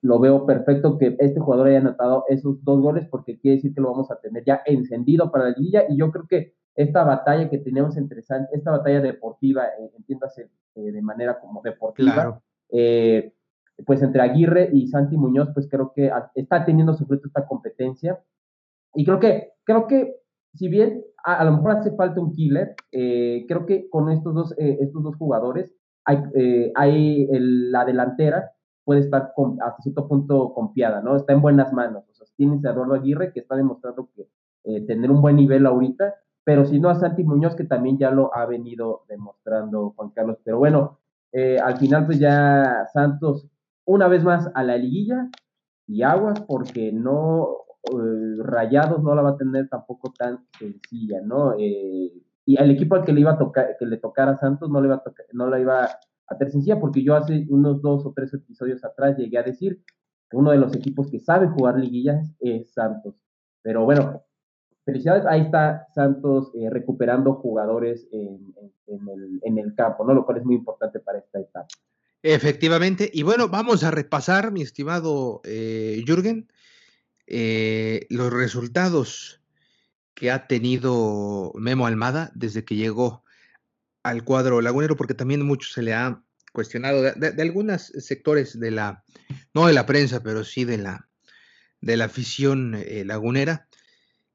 lo 0.00 0.20
veo 0.20 0.46
perfecto 0.46 0.96
que 0.96 1.16
este 1.18 1.40
jugador 1.40 1.66
haya 1.66 1.78
anotado 1.78 2.24
esos 2.28 2.62
dos 2.62 2.80
goles 2.80 3.08
porque 3.10 3.36
quiere 3.40 3.56
decir 3.56 3.74
que 3.74 3.80
lo 3.80 3.90
vamos 3.90 4.12
a 4.12 4.20
tener 4.20 4.44
ya 4.44 4.62
encendido 4.64 5.32
para 5.32 5.46
la 5.46 5.56
liguilla 5.56 5.84
y 5.88 5.96
yo 5.96 6.12
creo 6.12 6.28
que 6.28 6.54
esta 6.76 7.02
batalla 7.02 7.50
que 7.50 7.58
tenemos 7.58 7.96
entre 7.96 8.20
esta 8.20 8.70
batalla 8.70 9.00
deportiva, 9.00 9.64
entiéndase 9.96 10.48
de 10.76 11.02
manera 11.02 11.40
como 11.40 11.60
deportiva, 11.62 12.40
pues 13.86 14.02
entre 14.02 14.22
Aguirre 14.22 14.70
y 14.72 14.88
Santi 14.88 15.16
Muñoz, 15.16 15.50
pues 15.54 15.68
creo 15.70 15.92
que 15.94 16.10
está 16.34 16.64
teniendo 16.64 16.94
su 16.94 17.06
fruto 17.06 17.28
esta 17.28 17.46
competencia. 17.46 18.18
Y 18.94 19.04
creo 19.04 19.20
que, 19.20 19.52
creo 19.64 19.86
que 19.86 20.16
si 20.54 20.68
bien 20.68 21.04
a, 21.24 21.44
lo 21.44 21.52
mejor 21.52 21.72
hace 21.72 21.92
falta 21.92 22.20
un 22.20 22.32
killer, 22.32 22.74
eh, 22.92 23.44
creo 23.46 23.66
que 23.66 23.88
con 23.88 24.10
estos 24.10 24.34
dos, 24.34 24.54
eh, 24.58 24.78
estos 24.80 25.02
dos 25.02 25.16
jugadores 25.16 25.72
hay, 26.04 26.22
eh, 26.34 26.72
hay 26.74 27.28
la 27.30 27.84
delantera 27.84 28.52
puede 28.84 29.00
estar 29.00 29.34
hasta 29.60 29.82
cierto 29.82 30.08
punto 30.08 30.54
confiada, 30.54 31.02
¿no? 31.02 31.14
Está 31.14 31.34
en 31.34 31.42
buenas 31.42 31.74
manos. 31.74 32.04
O 32.08 32.14
sea, 32.14 32.26
tienes 32.36 32.64
a 32.64 32.70
Eduardo 32.70 32.94
Aguirre 32.94 33.32
que 33.34 33.40
está 33.40 33.54
demostrando 33.54 34.08
que 34.16 34.26
tener 34.86 35.10
un 35.10 35.22
buen 35.22 35.36
nivel 35.36 35.66
ahorita, 35.66 36.14
pero 36.44 36.64
si 36.64 36.78
no 36.78 36.88
a 36.90 36.94
Santi 36.94 37.22
Muñoz 37.22 37.54
que 37.54 37.64
también 37.64 37.98
ya 37.98 38.10
lo 38.10 38.34
ha 38.34 38.44
venido 38.46 39.04
demostrando 39.08 39.90
Juan 39.90 40.10
Carlos. 40.10 40.38
Pero 40.42 40.58
bueno, 40.58 40.98
al 41.32 41.76
final 41.76 42.06
pues 42.06 42.18
ya 42.18 42.86
Santos 42.92 43.46
una 43.88 44.06
vez 44.06 44.22
más 44.22 44.50
a 44.54 44.62
la 44.62 44.76
liguilla 44.76 45.30
y 45.86 46.02
aguas 46.02 46.42
porque 46.42 46.92
no, 46.92 47.48
eh, 47.84 48.36
Rayados 48.42 49.02
no 49.02 49.14
la 49.14 49.22
va 49.22 49.30
a 49.30 49.36
tener 49.38 49.66
tampoco 49.70 50.12
tan 50.12 50.46
sencilla, 50.58 51.22
¿no? 51.22 51.54
Eh, 51.58 52.12
y 52.44 52.58
al 52.58 52.70
equipo 52.70 52.96
al 52.96 53.04
que 53.04 53.14
le 53.14 53.22
iba 53.22 53.32
a 53.32 53.38
tocar, 53.38 53.76
que 53.78 53.86
le 53.86 53.96
tocara 53.96 54.36
Santos 54.36 54.68
no 54.68 54.82
le 54.82 54.88
iba 54.88 54.96
a 54.96 55.02
tocar, 55.02 55.24
no 55.32 55.48
la 55.48 55.58
iba 55.58 55.84
a 55.84 56.38
tener 56.38 56.52
sencilla 56.52 56.78
porque 56.78 57.02
yo 57.02 57.14
hace 57.14 57.46
unos 57.48 57.80
dos 57.80 58.04
o 58.04 58.12
tres 58.14 58.34
episodios 58.34 58.84
atrás 58.84 59.16
llegué 59.16 59.38
a 59.38 59.42
decir 59.42 59.82
que 60.28 60.36
uno 60.36 60.50
de 60.50 60.58
los 60.58 60.76
equipos 60.76 61.10
que 61.10 61.18
sabe 61.18 61.48
jugar 61.48 61.78
liguillas 61.78 62.30
es 62.40 62.70
Santos. 62.74 63.14
Pero 63.62 63.86
bueno, 63.86 64.22
felicidades, 64.84 65.24
ahí 65.24 65.40
está 65.40 65.86
Santos 65.94 66.52
eh, 66.54 66.68
recuperando 66.68 67.36
jugadores 67.36 68.06
en 68.12 69.58
el 69.58 69.74
campo, 69.74 70.04
¿no? 70.04 70.12
Lo 70.12 70.26
cual 70.26 70.38
es 70.38 70.44
muy 70.44 70.56
importante 70.56 71.00
para 71.00 71.20
esta 71.20 71.40
etapa. 71.40 71.68
Efectivamente. 72.22 73.10
Y 73.12 73.22
bueno, 73.22 73.48
vamos 73.48 73.84
a 73.84 73.90
repasar, 73.90 74.50
mi 74.50 74.62
estimado 74.62 75.40
eh, 75.44 76.02
Jürgen, 76.06 76.50
eh, 77.26 78.06
los 78.10 78.32
resultados 78.32 79.40
que 80.14 80.30
ha 80.30 80.46
tenido 80.46 81.52
Memo 81.54 81.86
Almada 81.86 82.32
desde 82.34 82.64
que 82.64 82.74
llegó 82.74 83.24
al 84.02 84.24
cuadro 84.24 84.60
lagunero, 84.60 84.96
porque 84.96 85.14
también 85.14 85.42
mucho 85.42 85.70
se 85.70 85.82
le 85.82 85.94
ha 85.94 86.22
cuestionado 86.52 87.02
de, 87.02 87.42
algunos 87.42 87.92
sectores 87.98 88.58
de 88.58 88.70
la, 88.70 89.04
no 89.54 89.66
de 89.66 89.74
la 89.74 89.86
prensa, 89.86 90.22
pero 90.22 90.42
sí 90.42 90.64
de 90.64 90.78
la, 90.78 91.08
de 91.80 91.96
la 91.96 92.06
afición 92.06 92.74
eh, 92.74 93.04
lagunera, 93.04 93.68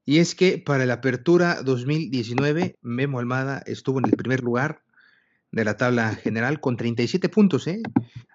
Y 0.06 0.18
es 0.18 0.34
que 0.34 0.58
para 0.58 0.86
la 0.86 0.94
apertura 0.94 1.62
2019, 1.62 2.78
Memo 2.80 3.18
Almada 3.18 3.62
estuvo 3.66 3.98
en 3.98 4.06
el 4.06 4.12
primer 4.12 4.42
lugar 4.42 4.83
de 5.54 5.64
la 5.64 5.76
tabla 5.76 6.16
general 6.16 6.60
con 6.60 6.76
37 6.76 7.28
puntos. 7.28 7.68
¿eh? 7.68 7.80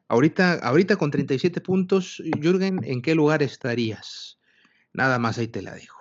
Ahorita, 0.07 0.53
ahorita 0.53 0.95
con 0.95 1.11
37 1.11 1.59
puntos, 1.59 2.23
Jürgen, 2.41 2.79
¿en 2.83 3.01
qué 3.01 3.13
lugar 3.13 3.43
estarías? 3.43 4.39
Nada 4.93 5.19
más 5.19 5.37
ahí 5.37 5.49
te 5.49 5.61
la 5.61 5.75
dejo. 5.75 5.99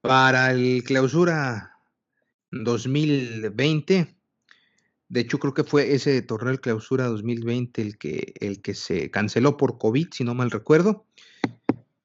Para 0.00 0.50
el 0.50 0.82
clausura 0.82 1.76
2020, 2.50 4.16
de 5.08 5.20
hecho 5.20 5.38
creo 5.38 5.52
que 5.52 5.64
fue 5.64 5.94
ese 5.94 6.22
torneo 6.22 6.52
de 6.52 6.58
clausura 6.58 7.04
2020 7.06 7.82
el 7.82 7.98
que, 7.98 8.32
el 8.40 8.62
que 8.62 8.74
se 8.74 9.10
canceló 9.10 9.58
por 9.58 9.76
COVID, 9.76 10.08
si 10.10 10.24
no 10.24 10.34
mal 10.34 10.50
recuerdo. 10.50 11.04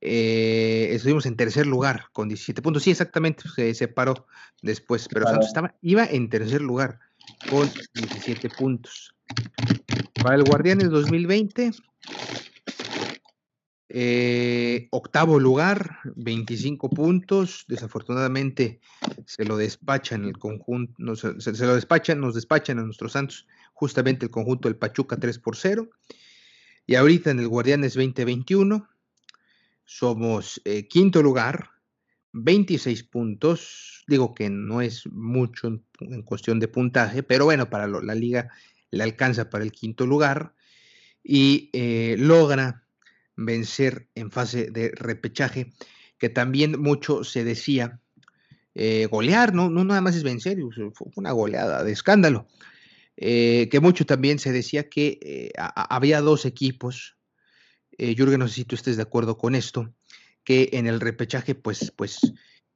Eh, 0.02 0.90
estuvimos 0.92 1.26
en 1.26 1.38
tercer 1.38 1.68
lugar 1.68 2.06
con 2.12 2.28
17 2.28 2.62
puntos. 2.62 2.84
Sí, 2.84 2.92
exactamente, 2.92 3.44
se 3.48 3.74
separó 3.74 4.28
después, 4.62 5.08
pero 5.10 5.26
Santos 5.26 5.48
estaba, 5.48 5.76
iba 5.82 6.06
en 6.06 6.30
tercer 6.30 6.62
lugar 6.62 7.00
con 7.50 7.70
17 7.94 8.50
puntos. 8.50 9.14
Para 10.22 10.36
el 10.36 10.44
Guardianes 10.44 10.90
2020, 10.90 11.72
eh, 13.90 14.88
octavo 14.92 15.40
lugar, 15.40 15.98
25 16.16 16.90
puntos. 16.90 17.66
Desafortunadamente 17.68 18.82
se 19.26 19.46
lo 19.46 19.58
despachan 19.58 20.26
el 20.26 20.38
conjunto, 20.38 21.16
se, 21.16 21.40
se, 21.40 21.66
lo 21.66 21.76
despachan, 21.76 22.22
nos 22.22 22.36
despachan 22.36 22.80
a 22.80 22.84
nuestros 22.84 23.14
Santos, 23.14 23.48
justamente 23.74 24.26
el 24.26 24.32
conjunto 24.32 24.68
del 24.68 24.78
Pachuca 24.78 25.18
3 25.18 25.40
por 25.40 25.56
0. 25.56 25.90
Y 26.86 26.96
ahorita 26.96 27.32
en 27.32 27.40
el 27.40 27.48
Guardianes 27.48 27.94
2021 27.94 28.88
somos 29.86 30.62
eh, 30.66 30.88
quinto 30.88 31.24
lugar, 31.24 31.72
26 32.34 33.04
puntos. 33.04 34.04
Digo 34.08 34.34
que 34.34 34.50
no 34.50 34.82
es 34.82 35.08
mucho 35.08 35.68
en, 36.00 36.22
cuestión 36.24 36.60
de 36.60 36.68
puntaje, 36.68 37.24
pero 37.24 37.46
bueno, 37.46 37.70
para 37.70 37.88
la 37.88 38.16
liga 38.16 38.50
le 38.92 39.04
alcanza 39.04 39.50
para 39.50 39.64
el 39.64 39.72
quinto 39.72 40.06
lugar 40.06 40.54
y 41.24 41.70
eh, 41.74 42.16
logra 42.18 42.86
vencer 43.36 44.10
en 44.16 44.32
fase 44.32 44.72
de 44.72 44.92
repechaje, 44.96 45.72
que 46.18 46.30
también 46.30 46.82
mucho 46.82 47.24
se 47.24 47.44
decía 47.44 48.02
eh, 48.76 49.08
golear, 49.10 49.54
¿no? 49.54 49.70
no 49.70 49.84
nada 49.84 50.02
más 50.02 50.16
es 50.16 50.24
vencer, 50.24 50.58
fue 50.94 51.08
una 51.16 51.32
goleada 51.32 51.84
de 51.84 51.92
escándalo. 51.92 52.48
que 53.16 53.80
mucho 53.82 54.06
también 54.06 54.40
se 54.40 54.52
decía 54.52 54.90
que 54.90 55.52
había 55.58 56.22
dos 56.22 56.46
equipos 56.46 57.20
eh, 58.00 58.16
Jürgen, 58.16 58.40
no 58.40 58.48
sé 58.48 58.56
si 58.56 58.66
tú 58.66 58.76
estés 58.76 58.96
de 58.96 59.04
acuerdo 59.04 59.38
con 59.38 59.56
esto, 59.56 59.94
que 60.44 60.70
en 60.74 60.88
el 60.88 61.00
repechaje, 61.00 61.56
pues, 61.56 61.92
pues, 61.96 62.34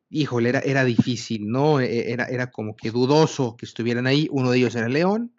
híjole, 0.10 0.50
era, 0.50 0.60
era 0.60 0.84
difícil, 0.84 1.48
¿no? 1.50 1.80
E, 1.80 2.12
era, 2.12 2.26
era 2.26 2.52
como 2.52 2.76
que 2.76 2.92
dudoso 2.92 3.58
que 3.58 3.66
estuvieran 3.66 4.08
ahí. 4.08 4.28
Uno 4.32 4.52
de 4.52 4.58
ellos 4.58 4.76
era 4.76 4.90
León, 4.90 5.34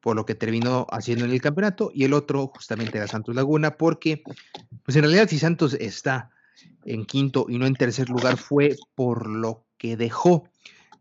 por 0.00 0.16
lo 0.16 0.24
que 0.24 0.34
terminó 0.34 0.86
haciendo 0.90 1.24
en 1.24 1.32
el 1.32 1.40
campeonato, 1.40 1.90
y 1.92 2.04
el 2.04 2.12
otro 2.12 2.48
justamente 2.48 2.98
era 2.98 3.08
Santos 3.08 3.34
Laguna, 3.34 3.76
porque, 3.76 4.22
pues 4.84 4.96
en 4.96 5.02
realidad, 5.02 5.28
si 5.28 5.38
Santos 5.38 5.74
está 5.74 6.30
en 6.84 7.04
quinto 7.04 7.46
y 7.48 7.58
no 7.58 7.66
en 7.66 7.74
tercer 7.74 8.08
lugar, 8.08 8.36
fue 8.36 8.76
por 8.94 9.28
lo 9.28 9.66
que 9.78 9.96
dejó 9.96 10.48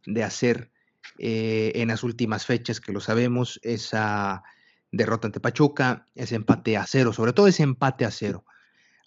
de 0.05 0.23
hacer 0.23 0.71
eh, 1.19 1.71
en 1.75 1.89
las 1.89 2.03
últimas 2.03 2.45
fechas, 2.45 2.81
que 2.81 2.91
lo 2.91 2.99
sabemos, 2.99 3.59
esa 3.63 4.43
derrota 4.91 5.27
ante 5.27 5.39
Pachuca, 5.39 6.05
ese 6.15 6.35
empate 6.35 6.77
a 6.77 6.85
cero, 6.85 7.13
sobre 7.13 7.33
todo 7.33 7.47
ese 7.47 7.63
empate 7.63 8.05
a 8.05 8.11
cero 8.11 8.45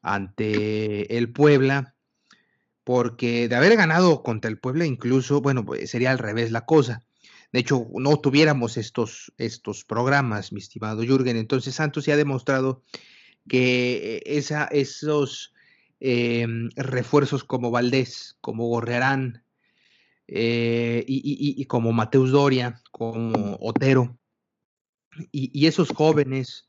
ante 0.02 1.16
el 1.16 1.32
Puebla, 1.32 1.94
porque 2.84 3.48
de 3.48 3.56
haber 3.56 3.76
ganado 3.76 4.22
contra 4.22 4.50
el 4.50 4.58
Puebla 4.58 4.86
incluso, 4.86 5.40
bueno, 5.40 5.64
pues 5.64 5.90
sería 5.90 6.10
al 6.10 6.18
revés 6.18 6.50
la 6.50 6.64
cosa. 6.64 7.02
De 7.52 7.60
hecho, 7.60 7.86
no 7.94 8.20
tuviéramos 8.20 8.76
estos, 8.76 9.32
estos 9.38 9.84
programas, 9.84 10.52
mi 10.52 10.60
estimado 10.60 11.02
Jürgen. 11.02 11.36
Entonces 11.36 11.74
Santos 11.74 12.06
ya 12.06 12.14
ha 12.14 12.18
demostrado 12.18 12.82
que 13.48 14.22
esa, 14.26 14.64
esos 14.66 15.54
em, 16.00 16.70
refuerzos 16.76 17.44
como 17.44 17.70
Valdés, 17.70 18.36
como 18.40 18.66
Gorrearán 18.66 19.44
eh, 20.26 21.04
y, 21.08 21.22
y, 21.56 21.64
como 21.64 21.92
Mateus 21.92 22.30
Doria, 22.32 22.82
como 22.90 23.56
Otero, 23.60 24.18
y, 25.32 25.66
esos 25.66 25.88
jóvenes 25.88 26.68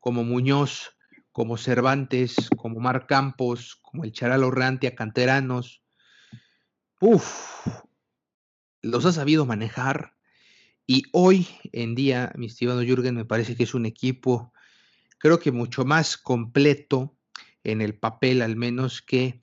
como 0.00 0.24
Muñoz, 0.24 0.96
como 1.34 1.56
Cervantes, 1.56 2.48
como 2.56 2.78
Mar 2.78 3.08
Campos, 3.08 3.74
como 3.82 4.04
el 4.04 4.12
Charal 4.12 4.44
Orrantia, 4.44 4.94
canteranos, 4.94 5.82
uff, 7.00 7.66
los 8.82 9.04
ha 9.04 9.10
sabido 9.12 9.44
manejar. 9.44 10.14
Y 10.86 11.02
hoy 11.10 11.48
en 11.72 11.96
día, 11.96 12.32
mi 12.36 12.46
estimado 12.46 12.82
Jürgen, 12.82 13.16
me 13.16 13.24
parece 13.24 13.56
que 13.56 13.64
es 13.64 13.74
un 13.74 13.84
equipo, 13.84 14.52
creo 15.18 15.40
que 15.40 15.50
mucho 15.50 15.84
más 15.84 16.16
completo 16.16 17.16
en 17.64 17.80
el 17.80 17.98
papel, 17.98 18.40
al 18.40 18.54
menos 18.54 19.02
que, 19.02 19.42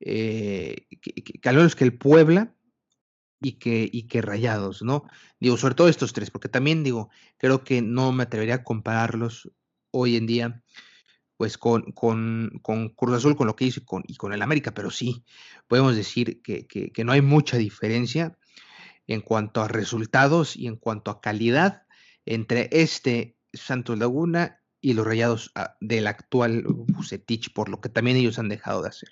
eh, 0.00 0.88
que 1.00 1.22
que 1.22 1.84
el 1.84 1.96
Puebla, 1.96 2.56
y 3.40 3.52
que, 3.52 3.88
y 3.90 4.08
que 4.08 4.20
Rayados, 4.20 4.82
¿no? 4.82 5.04
Digo, 5.38 5.56
sobre 5.56 5.76
todo 5.76 5.88
estos 5.88 6.12
tres, 6.12 6.32
porque 6.32 6.48
también 6.48 6.82
digo, 6.82 7.08
creo 7.36 7.62
que 7.62 7.82
no 7.82 8.10
me 8.10 8.24
atrevería 8.24 8.56
a 8.56 8.64
compararlos 8.64 9.48
hoy 9.92 10.16
en 10.16 10.26
día, 10.26 10.64
pues 11.40 11.56
con, 11.56 11.92
con, 11.92 12.50
con 12.60 12.90
Cruz 12.90 13.16
Azul, 13.16 13.34
con 13.34 13.46
lo 13.46 13.56
que 13.56 13.64
hizo 13.64 13.80
y 13.80 13.84
con, 13.86 14.02
y 14.06 14.16
con 14.16 14.34
el 14.34 14.42
América, 14.42 14.72
pero 14.74 14.90
sí, 14.90 15.24
podemos 15.68 15.96
decir 15.96 16.42
que, 16.42 16.66
que, 16.66 17.02
no 17.02 17.12
hay 17.12 17.22
mucha 17.22 17.56
diferencia 17.56 18.36
en 19.06 19.22
cuanto 19.22 19.62
a 19.62 19.68
resultados 19.68 20.54
y 20.54 20.66
en 20.66 20.76
cuanto 20.76 21.10
a 21.10 21.22
calidad 21.22 21.84
entre 22.26 22.68
este 22.72 23.38
Santos 23.54 23.98
Laguna 23.98 24.60
y 24.82 24.92
los 24.92 25.06
Rayados 25.06 25.50
ah, 25.54 25.76
del 25.80 26.08
actual 26.08 26.62
Bucetich, 26.68 27.54
por 27.54 27.70
lo 27.70 27.80
que 27.80 27.88
también 27.88 28.18
ellos 28.18 28.38
han 28.38 28.50
dejado 28.50 28.82
de 28.82 28.88
hacer. 28.88 29.08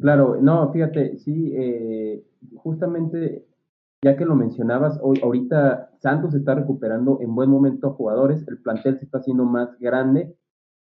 Claro, 0.00 0.38
no, 0.40 0.72
fíjate, 0.72 1.18
sí, 1.18 1.54
eh, 1.56 2.24
justamente 2.54 3.48
ya 4.00 4.16
que 4.16 4.24
lo 4.24 4.36
mencionabas, 4.36 5.00
hoy, 5.02 5.18
ahorita 5.20 5.90
Santos 5.98 6.34
está 6.34 6.54
recuperando 6.54 7.18
en 7.20 7.34
buen 7.34 7.50
momento 7.50 7.94
jugadores, 7.94 8.46
el 8.46 8.58
plantel 8.58 9.00
se 9.00 9.06
está 9.06 9.18
haciendo 9.18 9.44
más 9.44 9.76
grande, 9.80 10.36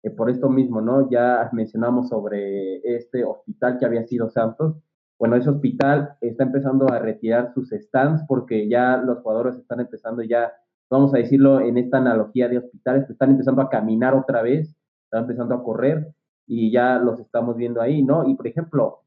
eh, 0.06 0.12
por 0.12 0.30
esto 0.30 0.50
mismo, 0.50 0.82
¿no? 0.82 1.10
Ya 1.10 1.50
mencionamos 1.52 2.10
sobre 2.10 2.78
este 2.96 3.24
hospital 3.24 3.80
que 3.80 3.86
había 3.86 4.04
sido 4.06 4.30
Santos. 4.30 4.76
Bueno, 5.18 5.36
ese 5.36 5.50
hospital 5.50 6.16
está 6.22 6.44
empezando 6.44 6.88
a 6.92 7.00
retirar 7.00 7.54
sus 7.54 7.70
stands 7.72 8.24
porque 8.28 8.70
ya 8.70 8.98
los 8.98 9.20
jugadores 9.20 9.56
están 9.56 9.80
empezando 9.80 10.22
ya, 10.22 10.52
vamos 10.92 11.14
a 11.16 11.18
decirlo 11.18 11.60
en 11.60 11.78
esta 11.78 11.98
analogía 11.98 12.48
de 12.48 12.60
hospitales, 12.60 13.10
están 13.10 13.32
empezando 13.32 13.64
a 13.64 13.70
caminar 13.70 14.14
otra 14.14 14.44
vez, 14.44 14.76
están 15.06 15.24
empezando 15.24 15.56
a 15.56 15.64
correr 15.64 16.14
y 16.46 16.72
ya 16.72 17.00
los 17.00 17.20
estamos 17.20 17.56
viendo 17.58 17.82
ahí, 17.82 18.04
¿no? 18.04 18.30
Y 18.30 18.36
por 18.36 18.46
ejemplo, 18.46 19.00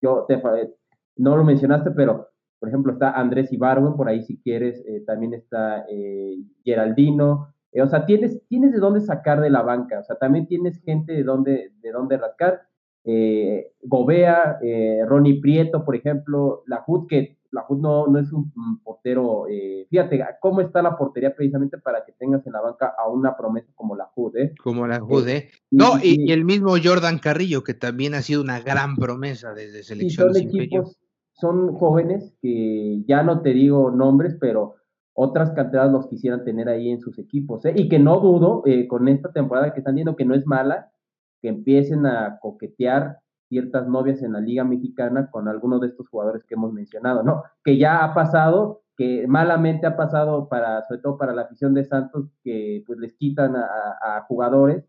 yo 0.00 0.26
te, 0.28 0.40
no 1.16 1.36
lo 1.36 1.42
mencionaste, 1.42 1.90
pero 1.90 2.28
por 2.60 2.68
ejemplo 2.68 2.92
está 2.92 3.12
Andrés 3.12 3.52
Ibarwen, 3.52 3.96
por 3.96 4.08
ahí 4.08 4.22
si 4.22 4.38
quieres, 4.38 4.84
eh, 4.86 5.02
también 5.04 5.34
está 5.34 5.86
eh, 5.88 6.36
Geraldino, 6.62 7.53
eh, 7.74 7.82
o 7.82 7.88
sea, 7.88 8.06
tienes, 8.06 8.40
tienes 8.48 8.72
de 8.72 8.78
dónde 8.78 9.00
sacar 9.02 9.40
de 9.40 9.50
la 9.50 9.62
banca, 9.62 10.00
o 10.00 10.02
sea, 10.02 10.16
también 10.16 10.46
tienes 10.46 10.80
gente 10.82 11.12
de 11.12 11.22
dónde, 11.22 11.72
de 11.82 11.92
dónde 11.92 12.16
rascar. 12.16 12.62
Gobea, 13.82 14.60
Ronnie 15.06 15.38
Prieto, 15.38 15.84
por 15.84 15.94
ejemplo, 15.94 16.62
la 16.66 16.82
HUD, 16.86 17.06
que 17.06 17.36
la 17.50 17.62
HUD 17.68 17.78
no, 17.78 18.06
no 18.06 18.18
es 18.18 18.32
un, 18.32 18.50
portero, 18.82 19.44
fíjate 19.90 20.24
cómo 20.40 20.62
está 20.62 20.80
la 20.80 20.96
portería 20.96 21.34
precisamente 21.34 21.76
para 21.76 22.02
que 22.06 22.12
tengas 22.12 22.46
en 22.46 22.54
la 22.54 22.62
banca 22.62 22.94
a 22.98 23.08
una 23.08 23.36
promesa 23.36 23.70
como 23.74 23.94
la 23.94 24.10
HUD, 24.14 24.36
¿eh? 24.38 24.54
Como 24.62 24.86
la 24.86 25.02
HUD, 25.02 25.28
¿eh? 25.28 25.50
No, 25.70 25.98
y, 26.02 26.32
el 26.32 26.46
mismo 26.46 26.76
Jordan 26.82 27.18
Carrillo, 27.18 27.62
que 27.62 27.74
también 27.74 28.14
ha 28.14 28.22
sido 28.22 28.40
una 28.40 28.60
gran 28.60 28.96
promesa 28.96 29.52
desde 29.52 29.82
selección. 29.82 30.32
son 30.32 30.42
equipos, 30.42 30.96
son 31.34 31.74
jóvenes 31.74 32.34
que 32.40 33.02
ya 33.06 33.22
no 33.22 33.42
te 33.42 33.50
digo 33.50 33.90
nombres, 33.90 34.36
pero 34.40 34.76
otras 35.14 35.52
canteras 35.52 35.90
los 35.90 36.08
quisieran 36.08 36.44
tener 36.44 36.68
ahí 36.68 36.90
en 36.90 37.00
sus 37.00 37.18
equipos. 37.18 37.64
¿eh? 37.64 37.72
Y 37.74 37.88
que 37.88 37.98
no 37.98 38.20
dudo, 38.20 38.62
eh, 38.66 38.86
con 38.88 39.08
esta 39.08 39.32
temporada 39.32 39.72
que 39.72 39.80
están 39.80 39.94
viendo 39.94 40.16
que 40.16 40.24
no 40.24 40.34
es 40.34 40.46
mala, 40.46 40.90
que 41.40 41.48
empiecen 41.48 42.06
a 42.06 42.38
coquetear 42.40 43.18
ciertas 43.48 43.86
novias 43.86 44.22
en 44.22 44.32
la 44.32 44.40
Liga 44.40 44.64
Mexicana 44.64 45.30
con 45.30 45.48
algunos 45.48 45.80
de 45.80 45.88
estos 45.88 46.08
jugadores 46.08 46.44
que 46.44 46.54
hemos 46.54 46.72
mencionado, 46.72 47.22
¿no? 47.22 47.42
Que 47.62 47.78
ya 47.78 48.04
ha 48.04 48.14
pasado, 48.14 48.82
que 48.96 49.26
malamente 49.28 49.86
ha 49.86 49.96
pasado 49.96 50.48
para, 50.48 50.82
sobre 50.84 51.00
todo 51.00 51.18
para 51.18 51.34
la 51.34 51.42
afición 51.42 51.74
de 51.74 51.84
Santos, 51.84 52.30
que 52.42 52.82
pues 52.86 52.98
les 52.98 53.14
quitan 53.14 53.54
a 53.56 54.24
jugadores 54.26 54.84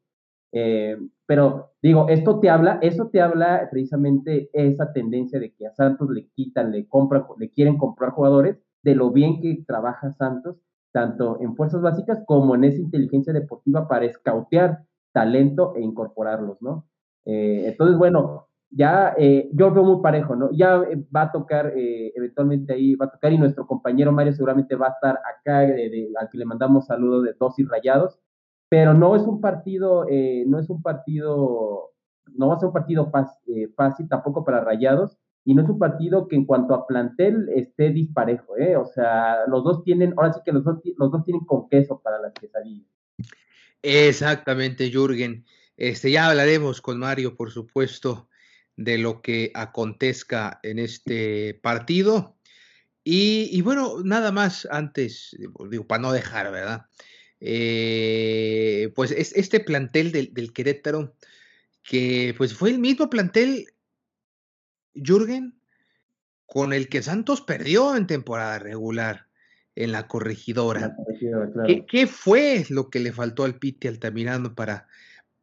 eh, 0.57 0.97
pero 1.25 1.73
digo, 1.81 2.07
esto 2.07 2.39
te 2.39 2.49
habla, 2.49 2.79
eso 2.81 3.09
te 3.09 3.19
habla 3.19 3.67
precisamente 3.69 4.49
esa 4.53 4.93
tendencia 4.93 5.38
de 5.38 5.53
que 5.53 5.67
a 5.67 5.73
Santos 5.73 6.09
le 6.09 6.29
quitan, 6.29 6.71
le 6.71 6.88
compran, 6.88 7.25
le 7.38 7.49
quieren 7.49 7.77
comprar 7.77 8.11
jugadores, 8.11 8.57
de 8.86 8.95
lo 8.95 9.10
bien 9.12 9.41
que 9.41 9.63
trabaja 9.67 10.12
Santos, 10.13 10.62
tanto 10.93 11.39
en 11.41 11.56
fuerzas 11.56 11.82
básicas 11.82 12.24
como 12.26 12.56
en 12.56 12.65
esa 12.65 12.80
inteligencia 12.80 13.34
deportiva 13.34 13.88
para 13.88 14.06
escautear 14.06 14.86
talento 15.12 15.74
e 15.76 15.82
incorporarlos, 15.82 16.62
¿no? 16.62 16.88
Eh, 17.26 17.63
entonces, 17.65 17.98
bueno, 17.98 18.48
ya 18.69 19.15
eh, 19.17 19.50
yo 19.54 19.71
veo 19.71 19.84
muy 19.84 20.04
parejo, 20.04 20.36
¿no? 20.36 20.52
Ya 20.52 20.84
eh, 20.84 21.04
va 21.13 21.24
a 21.24 21.32
tocar, 21.32 21.74
eh, 21.76 22.13
eventualmente 22.15 22.74
ahí 22.74 22.93
va 22.95 23.08
a 23.08 23.12
tocar 23.12 23.34
y 23.34 23.39
nuestro 23.39 23.65
compañero 23.65 24.12
Mario 24.12 24.34
seguramente 24.34 24.76
va 24.76 24.88
a 24.88 24.91
estar 24.91 25.19
acá, 25.36 25.62
de, 25.62 26.12
al 26.19 26.30
que 26.30 26.38
le 26.38 26.45
mandamos 26.45 26.86
saludos 26.86 27.24
de 27.24 27.34
dos 27.39 27.58
y 27.58 27.65
rayados, 27.65 28.19
pero 28.69 28.93
no 28.93 29.15
es 29.15 29.24
un 29.24 29.41
partido, 29.41 30.06
no 30.48 30.60
es 30.60 30.69
un 30.69 30.82
partido, 30.82 31.91
no 32.36 32.50
va 32.50 32.56
a 32.56 32.60
ser 32.60 32.67
un 32.67 32.74
partido 32.74 33.12
fácil 33.76 34.10
tampoco 34.10 34.43
para 34.43 34.62
rayados 34.62 35.17
y 35.45 35.53
no 35.53 35.62
es 35.62 35.69
un 35.69 35.77
partido 35.77 36.27
que 36.27 36.36
en 36.36 36.45
cuanto 36.45 36.73
a 36.73 36.88
plantel 36.88 37.47
esté 37.55 37.91
disparejo, 37.91 38.58
¿eh? 38.58 38.75
O 38.75 38.88
sea, 38.88 39.45
los 39.47 39.63
dos 39.63 39.84
tienen, 39.84 40.13
ahora 40.17 40.34
sí 40.34 40.39
que 40.43 40.51
los 40.51 40.63
dos, 40.63 40.79
los 40.97 41.12
dos 41.12 41.23
tienen 41.23 41.45
con 41.45 41.69
queso 41.69 42.01
para 42.01 42.19
las 42.19 42.34
quesadillas. 42.34 42.88
Exactamente, 43.84 44.89
Jürgen. 44.91 45.45
Este, 45.77 46.10
ya 46.10 46.27
hablaremos 46.27 46.81
con 46.81 46.97
Mario, 46.97 47.36
por 47.36 47.51
supuesto, 47.51 48.27
de 48.75 48.97
lo 48.97 49.21
que 49.21 49.51
acontezca 49.53 50.60
en 50.63 50.79
este 50.79 51.53
partido. 51.62 52.36
Y, 53.03 53.62
bueno, 53.62 53.97
nada 54.03 54.31
más 54.31 54.67
antes, 54.71 55.38
digo, 55.69 55.86
para 55.86 56.01
no 56.01 56.12
dejar, 56.12 56.51
¿verdad? 56.51 56.88
Eh, 57.39 58.91
pues 58.95 59.12
es, 59.12 59.31
este 59.36 59.60
plantel 59.60 60.12
del, 60.12 60.34
del, 60.34 60.53
Querétaro, 60.53 61.13
que 61.84 62.34
pues 62.36 62.55
fue 62.55 62.71
el 62.71 62.79
mismo 62.79 63.08
plantel, 63.08 63.67
Jürgen, 64.95 65.60
con 66.45 66.73
el 66.73 66.89
que 66.89 67.01
Santos 67.01 67.41
perdió 67.41 67.95
en 67.95 68.08
temporada 68.08 68.60
regular 68.60 69.27
en 69.75 69.91
la 69.91 70.08
corregidora. 70.08 70.95
¿Qué, 71.88 72.08
fue 72.08 72.65
lo 72.69 72.89
que 72.89 72.99
le 72.99 73.12
faltó 73.12 73.43
al 73.43 73.60
Piti 73.60 73.88
Altamirano 73.88 74.55
para 74.55 74.88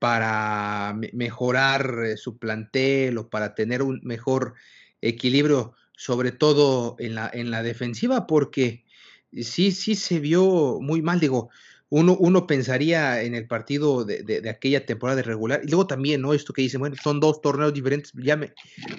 para 0.02 0.98
mejorar 1.12 1.94
eh, 2.04 2.16
su 2.16 2.36
plantel 2.36 3.18
o 3.18 3.30
para 3.30 3.54
tener 3.54 3.82
un 3.82 4.00
mejor 4.02 4.54
equilibrio, 5.00 5.74
sobre 5.96 6.32
todo 6.32 6.96
en 6.98 7.14
la, 7.14 7.30
en 7.32 7.52
la 7.52 7.62
defensiva, 7.62 8.26
porque 8.26 8.84
sí, 9.30 9.70
sí 9.70 9.94
se 9.94 10.18
vio 10.18 10.80
muy 10.80 11.02
mal, 11.02 11.20
digo, 11.20 11.50
uno, 11.94 12.16
uno 12.18 12.46
pensaría 12.46 13.20
en 13.22 13.34
el 13.34 13.46
partido 13.46 14.06
de, 14.06 14.42
aquella 14.48 14.86
temporada 14.86 15.20
regular, 15.20 15.60
y 15.62 15.68
luego 15.68 15.86
también, 15.86 16.22
¿no? 16.22 16.32
Esto 16.32 16.54
que 16.54 16.62
dicen, 16.62 16.80
bueno, 16.80 16.96
son 16.96 17.20
dos 17.20 17.42
torneos 17.42 17.74
diferentes, 17.74 18.12
ya 18.14 18.34
me, 18.34 18.54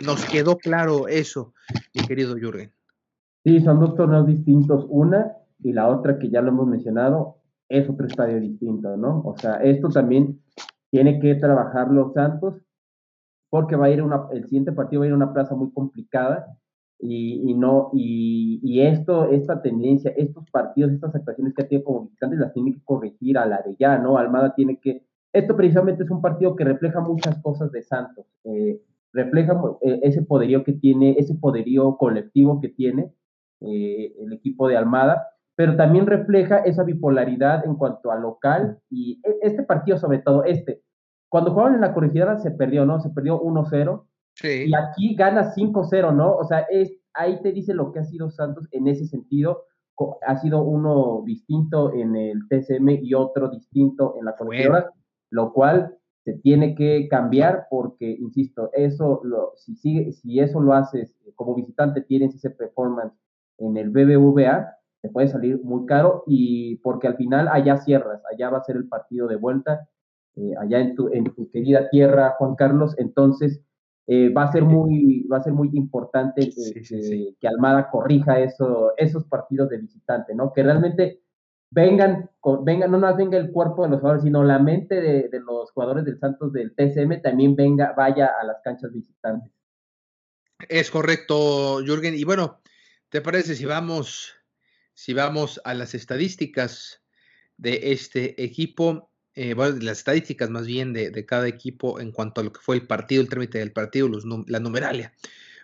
nos 0.06 0.24
quedó 0.26 0.58
claro 0.58 1.08
eso, 1.08 1.56
mi 1.96 2.06
querido 2.06 2.36
Jürgen. 2.36 2.72
Sí, 3.44 3.62
son 3.62 3.80
dos 3.80 3.96
torneos 3.96 4.28
distintos, 4.28 4.86
una 4.90 5.34
y 5.64 5.74
la 5.74 5.88
otra 5.88 6.20
que 6.20 6.30
ya 6.30 6.42
lo 6.42 6.50
hemos 6.50 6.68
mencionado, 6.68 7.38
es 7.68 7.90
otro 7.90 8.06
estadio 8.06 8.40
distinto, 8.40 8.96
¿no? 8.96 9.24
O 9.26 9.36
sea, 9.40 9.56
esto 9.56 9.90
también 9.90 10.40
tiene 10.92 11.20
que 11.20 11.34
trabajar 11.34 11.90
los 11.90 12.14
Santos 12.14 12.62
porque 13.50 13.76
va 13.76 13.88
a 13.88 13.90
ir 13.90 14.04
una, 14.04 14.28
el 14.32 14.44
siguiente 14.44 14.72
partido 14.72 15.00
va 15.00 15.06
a 15.06 15.08
ir 15.08 15.14
a 15.14 15.18
una 15.18 15.34
plaza 15.34 15.56
muy 15.56 15.72
complicada 15.72 16.60
y, 17.06 17.54
no, 17.54 17.89
y, 17.94 18.80
esto, 18.82 19.30
esta 19.30 19.62
tendencia, 19.62 20.13
estos 20.16 20.50
partidos, 20.50 20.92
estas 20.92 21.13
actuaciones 21.13 21.54
que 21.54 21.66
tiene 21.66 21.84
como 21.84 22.04
visitantes 22.04 22.39
las 22.39 22.54
tiene 22.54 22.74
que 22.74 22.84
corregir 22.84 23.38
a 23.38 23.46
la 23.46 23.62
de 23.62 23.76
ya, 23.78 23.98
¿no? 23.98 24.18
Almada 24.18 24.56
tiene 24.56 24.80
que, 24.80 25.06
esto 25.34 25.58
precisamente 25.58 26.04
es 26.04 26.10
un 26.10 26.22
partido 26.22 26.56
que 26.56 26.63
refleja 26.63 27.02
muchas 27.02 27.42
cosas 27.42 27.72
de 27.72 27.84
Santos, 27.84 28.26
eh, 28.46 28.80
refleja 29.12 29.62
eh, 29.82 30.00
ese 30.04 30.22
poderío 30.22 30.63
que 30.63 30.74
tiene, 30.74 31.16
ese 31.18 31.36
poderío 31.36 31.98
colectivo 31.98 32.62
que 32.62 32.70
tiene 32.70 33.12
eh, 33.60 34.13
el 34.20 34.32
equipo 34.32 34.70
de 34.70 34.78
Almada, 34.78 35.28
pero 35.56 35.76
también 35.76 36.08
refleja 36.08 36.60
esa 36.60 36.84
bipolaridad 36.84 37.66
en 37.66 37.76
cuanto 37.76 38.12
a 38.12 38.16
local 38.18 38.80
y 38.89 39.20
e, 39.24 39.39
este 39.42 39.63
partido 39.63 39.98
sobre 39.98 40.20
todo, 40.20 40.46
este, 40.46 40.82
cuando 41.28 41.52
jugaban 41.52 41.76
en 41.76 41.82
la 41.82 41.94
corregidora 41.94 42.38
se 42.38 42.52
perdió, 42.52 42.86
¿no? 42.86 43.02
Se 43.02 43.10
perdió 43.10 43.42
1-0 43.42 44.06
sí. 44.36 44.65
y 44.67 44.76
aquí 44.76 45.15
gana 45.15 45.54
5-0, 45.54 46.15
¿no? 46.15 46.36
O 46.36 46.43
sea, 46.46 46.60
es, 46.69 46.91
ahí 47.13 47.41
te 47.41 47.52
dice 47.52 47.74
lo 47.74 47.91
que 47.91 48.00
ha 48.00 48.04
sido 48.06 48.30
Santos 48.30 48.67
en 48.72 48.88
ese 48.88 49.06
sentido, 49.06 49.65
ha 50.26 50.39
sido 50.39 50.63
uno 50.63 51.22
distinto 51.26 51.93
en 51.93 52.15
el 52.15 52.48
TCM 52.48 52.89
y 53.04 53.13
otro 53.13 53.50
distinto 53.50 54.15
en 54.17 54.26
la 54.26 54.36
corregidora, 54.36 54.91
lo 55.30 55.54
cual 55.54 55.96
se 56.24 56.34
tiene 56.34 56.74
que 56.74 57.08
cambiar 57.10 57.67
porque, 57.69 58.10
insisto, 58.10 58.69
eso, 58.74 59.22
lo, 59.24 59.54
si, 59.56 59.76
sigue, 59.76 60.12
si 60.13 60.39
eso 60.39 60.62
lo 60.62 60.74
haces 60.74 61.15
como 61.36 61.54
visitante, 61.54 62.02
tienes 62.02 62.34
ese 62.36 62.50
performance 62.50 63.13
en 63.58 63.78
el 63.78 63.89
BBVA, 63.89 64.78
te 65.02 65.10
puede 65.10 65.28
salir 65.28 65.62
muy 65.63 65.86
caro 65.86 66.24
y 66.26 66.78
porque 66.78 67.08
al 67.08 67.17
final 67.17 67.50
allá 67.50 67.78
cierras, 67.78 68.22
allá 68.32 68.50
va 68.50 68.60
a 68.60 68.63
ser 68.63 68.78
el 68.78 68.88
partido 68.88 69.28
de 69.28 69.36
vuelta, 69.36 69.89
eh, 70.36 70.54
allá 70.60 70.80
en 70.80 70.96
tu, 70.96 71.10
en 71.12 71.26
tu 71.26 71.50
querida 71.52 71.89
tierra, 71.89 72.36
Juan 72.38 72.56
Carlos, 72.56 72.96
entonces 72.98 73.62
eh, 74.08 74.30
va 74.30 74.44
a 74.44 74.52
ser 74.52 74.63
muy, 74.63 75.24
va 75.32 75.38
a 75.38 75.44
ser 75.44 75.54
muy 75.54 75.70
importante 75.74 76.50
que, 76.50 77.48
Almada 77.48 77.89
corrija 77.89 78.39
eso, 78.39 78.94
esos 78.98 79.26
partidos 79.26 79.70
de 79.70 79.78
visitante, 79.78 80.36
¿no? 80.36 80.54
Que 80.54 80.63
realmente 80.63 81.22
vengan, 81.70 82.30
vengan, 82.63 82.92
no 82.92 83.00
más 83.00 83.18
venga 83.18 83.38
el 83.38 83.52
cuerpo 83.52 83.84
de 83.84 83.89
los 83.89 84.00
jugadores, 84.00 84.24
sino 84.24 84.44
la 84.44 84.60
mente 84.60 85.02
de, 85.02 85.30
de 85.30 85.39
los 85.39 85.72
jugadores 85.72 86.06
del 86.06 86.20
Santos 86.20 86.54
del 86.54 86.76
TSM 86.76 87.22
también 87.22 87.56
venga, 87.56 87.94
vaya 87.96 88.32
a 88.39 88.46
las 88.46 88.58
canchas 88.63 88.92
visitantes. 88.92 89.52
Es 90.70 90.92
correcto, 90.92 91.80
Jürgen. 91.86 92.16
Y 92.16 92.24
bueno, 92.24 92.62
¿te 93.10 93.22
parece 93.22 93.56
si 93.56 93.66
vamos 93.66 94.36
si 94.94 95.13
vamos 95.13 95.60
a 95.63 95.74
las 95.74 95.96
estadísticas 95.96 97.02
de 97.58 97.92
este 97.94 98.44
equipo, 98.44 99.12
eh, 99.36 99.56
las 99.56 99.98
estadísticas 99.98 100.50
más 100.50 100.67
bien 100.67 100.93
de, 100.93 101.26
cada 101.26 101.48
equipo 101.48 102.00
en 102.00 102.12
cuanto 102.12 102.41
a 102.41 102.43
lo 102.43 102.54
que 102.54 102.62
fue 102.62 102.76
el 102.76 102.86
partido, 102.86 103.22
el 103.22 103.30
trámite 103.30 103.58
del 103.58 103.72
partido, 103.72 104.10
la 104.48 104.60
numeralia, 104.60 105.13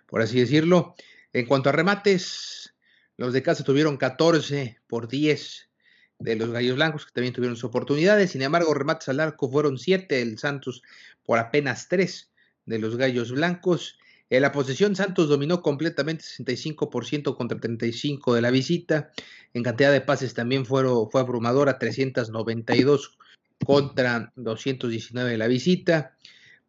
por 0.07 0.21
así 0.21 0.39
decirlo. 0.39 0.95
En 1.33 1.45
cuanto 1.45 1.69
a 1.69 1.71
remates, 1.71 2.73
los 3.17 3.33
de 3.33 3.43
casa 3.43 3.63
tuvieron 3.63 3.97
14 3.97 4.79
por 4.87 5.07
10 5.07 5.69
de 6.17 6.35
los 6.35 6.49
Gallos 6.49 6.75
Blancos, 6.75 7.05
que 7.05 7.11
también 7.11 7.33
tuvieron 7.33 7.55
sus 7.55 7.65
oportunidades. 7.65 8.31
Sin 8.31 8.41
embargo, 8.41 8.73
remates 8.73 9.07
al 9.09 9.19
arco 9.19 9.49
fueron 9.49 9.77
7, 9.77 10.21
el 10.21 10.39
Santos 10.39 10.81
por 11.23 11.37
apenas 11.37 11.87
3 11.89 12.31
de 12.65 12.79
los 12.79 12.97
Gallos 12.97 13.31
Blancos. 13.31 13.99
En 14.31 14.41
la 14.41 14.51
posesión, 14.51 14.95
Santos 14.95 15.29
dominó 15.29 15.61
completamente 15.61 16.23
65% 16.23 17.35
contra 17.35 17.57
35% 17.59 18.33
de 18.33 18.41
la 18.41 18.51
visita. 18.51 19.11
En 19.53 19.63
cantidad 19.63 19.91
de 19.91 20.01
pases 20.01 20.33
también 20.33 20.65
fue, 20.65 20.83
fue 21.11 21.21
abrumadora, 21.21 21.77
392 21.77 23.17
contra 23.65 24.31
219 24.35 25.31
de 25.31 25.37
la 25.37 25.47
visita. 25.47 26.15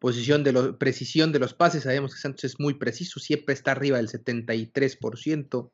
Posición 0.01 0.43
de 0.43 0.73
precisión 0.73 1.31
de 1.31 1.37
los 1.37 1.53
pases, 1.53 1.83
sabemos 1.83 2.15
que 2.15 2.21
Santos 2.21 2.43
es 2.43 2.59
muy 2.59 2.73
preciso, 2.73 3.19
siempre 3.19 3.53
está 3.53 3.73
arriba 3.73 3.97
del 3.97 4.07
73%. 4.07 5.71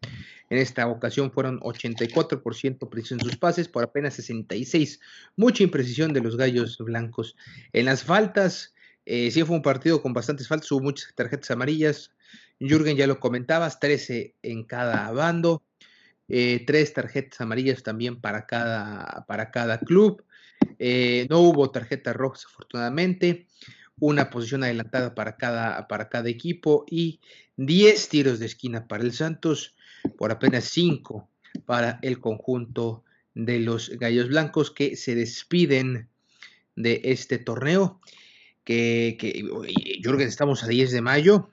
En 0.50 0.58
esta 0.58 0.86
ocasión 0.88 1.32
fueron 1.32 1.62
84% 1.62 2.90
precisión 2.90 3.22
en 3.22 3.26
sus 3.26 3.38
pases 3.38 3.70
por 3.70 3.86
apenas 3.86 4.16
66. 4.16 5.00
Mucha 5.38 5.64
imprecisión 5.64 6.12
de 6.12 6.20
los 6.20 6.36
gallos 6.36 6.78
blancos. 6.80 7.38
En 7.72 7.86
las 7.86 8.04
faltas, 8.04 8.74
eh, 9.06 9.32
sí 9.32 9.44
fue 9.44 9.56
un 9.56 9.62
partido 9.62 10.02
con 10.02 10.12
bastantes 10.12 10.50
faltas, 10.50 10.70
hubo 10.74 10.82
muchas 10.82 11.16
tarjetas 11.16 11.50
amarillas. 11.52 12.12
Jürgen 12.60 12.98
ya 12.98 13.08
lo 13.08 13.22
comentabas, 13.22 13.80
13 13.80 14.36
en 14.42 14.66
cada 14.66 15.10
bando, 15.12 15.64
eh, 16.28 16.66
tres 16.68 16.92
tarjetas 16.92 17.40
amarillas 17.40 17.82
también 17.82 18.20
para 18.20 18.46
cada, 18.46 19.24
para 19.26 19.52
cada 19.52 19.80
club. 19.80 20.22
Eh, 20.80 21.28
no 21.30 21.40
hubo 21.40 21.72
tarjetas 21.72 22.16
rojas, 22.16 22.46
afortunadamente. 22.46 23.48
Una 24.00 24.30
posición 24.30 24.64
adelantada 24.64 25.16
para 25.16 25.38
cada, 25.38 25.88
para 25.88 26.10
cada 26.10 26.30
equipo 26.30 26.86
y 26.90 27.20
10 27.58 28.10
tiros 28.10 28.40
de 28.40 28.46
esquina 28.46 28.88
para 28.88 29.04
el 29.04 29.14
Santos, 29.14 29.76
por 30.18 30.32
apenas 30.32 30.66
5 30.66 31.28
para 31.66 32.00
el 32.04 32.20
conjunto 32.20 33.04
de 33.34 33.60
los 33.60 33.90
Gallos 33.90 34.30
Blancos 34.30 34.72
que 34.72 34.96
se 34.96 35.16
despiden 35.16 36.08
de 36.76 37.02
este 37.06 37.40
torneo 37.40 38.00
que, 38.64 39.18
que 39.20 39.44
estamos 40.24 40.64
a 40.64 40.68
10 40.68 40.92
de 40.92 41.02
mayo, 41.02 41.50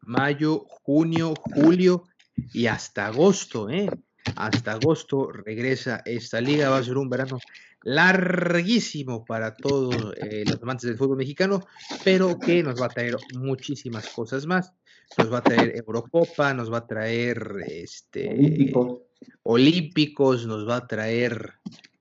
mayo, 0.00 0.66
junio, 0.68 1.34
julio 1.36 2.04
y 2.52 2.66
hasta 2.66 3.06
agosto, 3.06 3.70
¿eh? 3.70 3.88
Hasta 4.36 4.72
agosto 4.72 5.30
regresa 5.30 6.02
esta 6.04 6.40
liga, 6.40 6.70
va 6.70 6.78
a 6.78 6.82
ser 6.82 6.96
un 6.96 7.08
verano 7.08 7.38
larguísimo 7.84 9.24
para 9.24 9.54
todos 9.54 10.14
eh, 10.16 10.44
los 10.46 10.62
amantes 10.62 10.88
del 10.88 10.98
fútbol 10.98 11.18
mexicano, 11.18 11.66
pero 12.04 12.38
que 12.38 12.62
nos 12.62 12.80
va 12.80 12.86
a 12.86 12.90
traer 12.90 13.16
muchísimas 13.34 14.08
cosas 14.08 14.46
más. 14.46 14.72
Nos 15.18 15.32
va 15.32 15.38
a 15.38 15.42
traer 15.42 15.76
Eurocopa, 15.76 16.54
nos 16.54 16.72
va 16.72 16.78
a 16.78 16.86
traer 16.86 17.64
este, 17.66 18.30
olímpicos. 18.30 19.00
olímpicos, 19.42 20.46
nos 20.46 20.68
va 20.68 20.76
a 20.76 20.86
traer, 20.86 21.54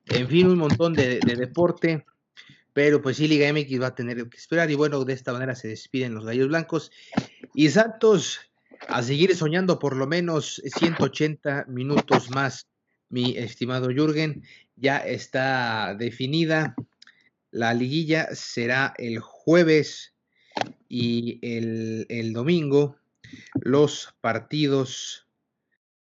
en 0.05 0.27
fin, 0.27 0.47
un 0.47 0.57
montón 0.57 0.93
de, 0.93 1.19
de 1.19 1.35
deporte 1.35 2.05
pero 2.73 3.01
pues 3.01 3.17
sí, 3.17 3.27
Liga 3.27 3.51
MX 3.51 3.81
va 3.81 3.87
a 3.87 3.95
tener 3.95 4.29
que 4.29 4.37
esperar. 4.37 4.71
Y 4.71 4.75
bueno, 4.75 5.03
de 5.03 5.13
esta 5.13 5.33
manera 5.33 5.55
se 5.55 5.67
despiden 5.67 6.13
los 6.13 6.25
Gallos 6.25 6.47
Blancos. 6.47 6.91
Y 7.53 7.69
Santos 7.69 8.39
a 8.87 9.03
seguir 9.03 9.35
soñando 9.35 9.79
por 9.79 9.95
lo 9.95 10.07
menos 10.07 10.61
180 10.77 11.65
minutos 11.67 12.29
más, 12.29 12.67
mi 13.09 13.37
estimado 13.37 13.89
Jürgen. 13.89 14.43
Ya 14.81 14.97
está 14.97 15.93
definida. 15.93 16.75
La 17.51 17.75
liguilla 17.75 18.33
será 18.33 18.95
el 18.97 19.19
jueves 19.19 20.15
Y 20.89 21.39
el, 21.43 22.33
domingo, 22.33 22.97
los 23.61 24.13
partidos 24.21 25.27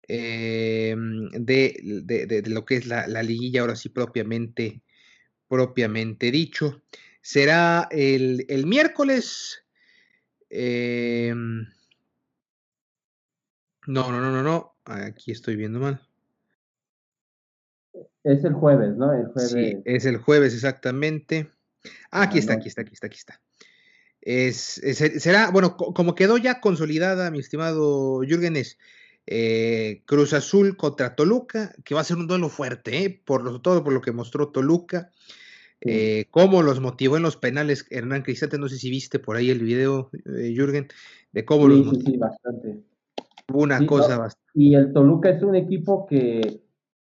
eh, 0.07 0.95
de, 0.97 2.43
lo 2.47 2.65
que 2.65 2.77
es 2.77 2.87
la, 2.87 3.23
liguilla, 3.23 3.63
ahora 3.63 3.75
sí 3.75 3.89
propiamente, 3.89 4.83
propiamente 5.49 6.31
dicho, 6.31 6.85
será 7.21 7.89
el, 7.91 8.47
miércoles. 8.65 9.65
Eh, 10.49 11.35
no, 11.35 11.67
no, 13.87 14.13
no, 14.13 14.31
no, 14.31 14.43
no. 14.43 14.77
Aquí 14.85 15.33
estoy 15.33 15.57
viendo 15.57 15.81
mal. 15.81 16.12
Es 18.25 18.45
el 18.45 18.55
jueves, 18.55 18.97
¿no? 18.97 19.13
El 19.13 19.27
jueves. 19.27 19.51
Sí, 19.51 19.83
es 19.85 20.05
el 20.05 20.17
jueves 20.17 20.55
exactamente. 20.55 21.49
Ah, 22.11 22.23
aquí 22.23 22.39
está, 22.39 22.55
aquí 22.55 22.69
está, 22.69 22.83
aquí 22.83 22.95
está, 22.95 23.07
aquí 23.09 23.17
está. 23.17 23.41
Es, 24.21 24.81
será, 25.19 25.51
bueno, 25.51 25.77
como 25.77 26.15
quedó 26.15 26.39
ya 26.39 26.61
consolidada, 26.61 27.31
mi 27.33 27.41
estimado 27.41 28.21
Jürgen, 28.21 28.57
es 28.57 28.79
eh, 29.27 30.03
Cruz 30.07 30.33
Azul 30.33 30.77
contra 30.77 31.17
Toluca, 31.17 31.75
que 31.85 31.95
va 31.95 32.03
a 32.03 32.05
ser 32.05 32.19
un 32.19 32.29
duelo 32.29 32.49
fuerte, 32.49 33.05
¿eh? 33.05 33.23
por 33.25 33.61
todo 33.61 33.83
por 33.83 33.93
lo 33.93 34.01
que 34.01 34.13
mostró 34.13 34.49
Toluca. 34.49 35.11
Eh, 35.85 36.27
cómo 36.31 36.63
los 36.63 36.81
motivó 36.81 37.17
en 37.17 37.25
los 37.25 37.37
penales 37.37 37.87
Hernán 37.91 38.23
Cristante, 38.23 38.57
no 38.57 38.69
sé 38.69 38.79
si 38.79 38.89
viste 38.89 39.19
por 39.19 39.37
ahí 39.37 39.51
el 39.51 39.59
video, 39.59 40.11
eh, 40.27 40.55
Jürgen, 40.55 40.87
de 41.33 41.45
cómo 41.45 41.65
sí, 41.65 41.69
los 41.71 41.87
motivó. 41.87 42.05
Sí, 42.05 42.13
sí, 42.13 42.19
bastante. 42.19 42.79
Una 43.53 43.85
cosa 43.85 44.17
bastante. 44.17 44.51
Y 44.55 44.77
el 44.77 44.93
Toluca 44.93 45.31
es 45.31 45.43
un 45.43 45.57
equipo 45.57 46.07
que, 46.07 46.63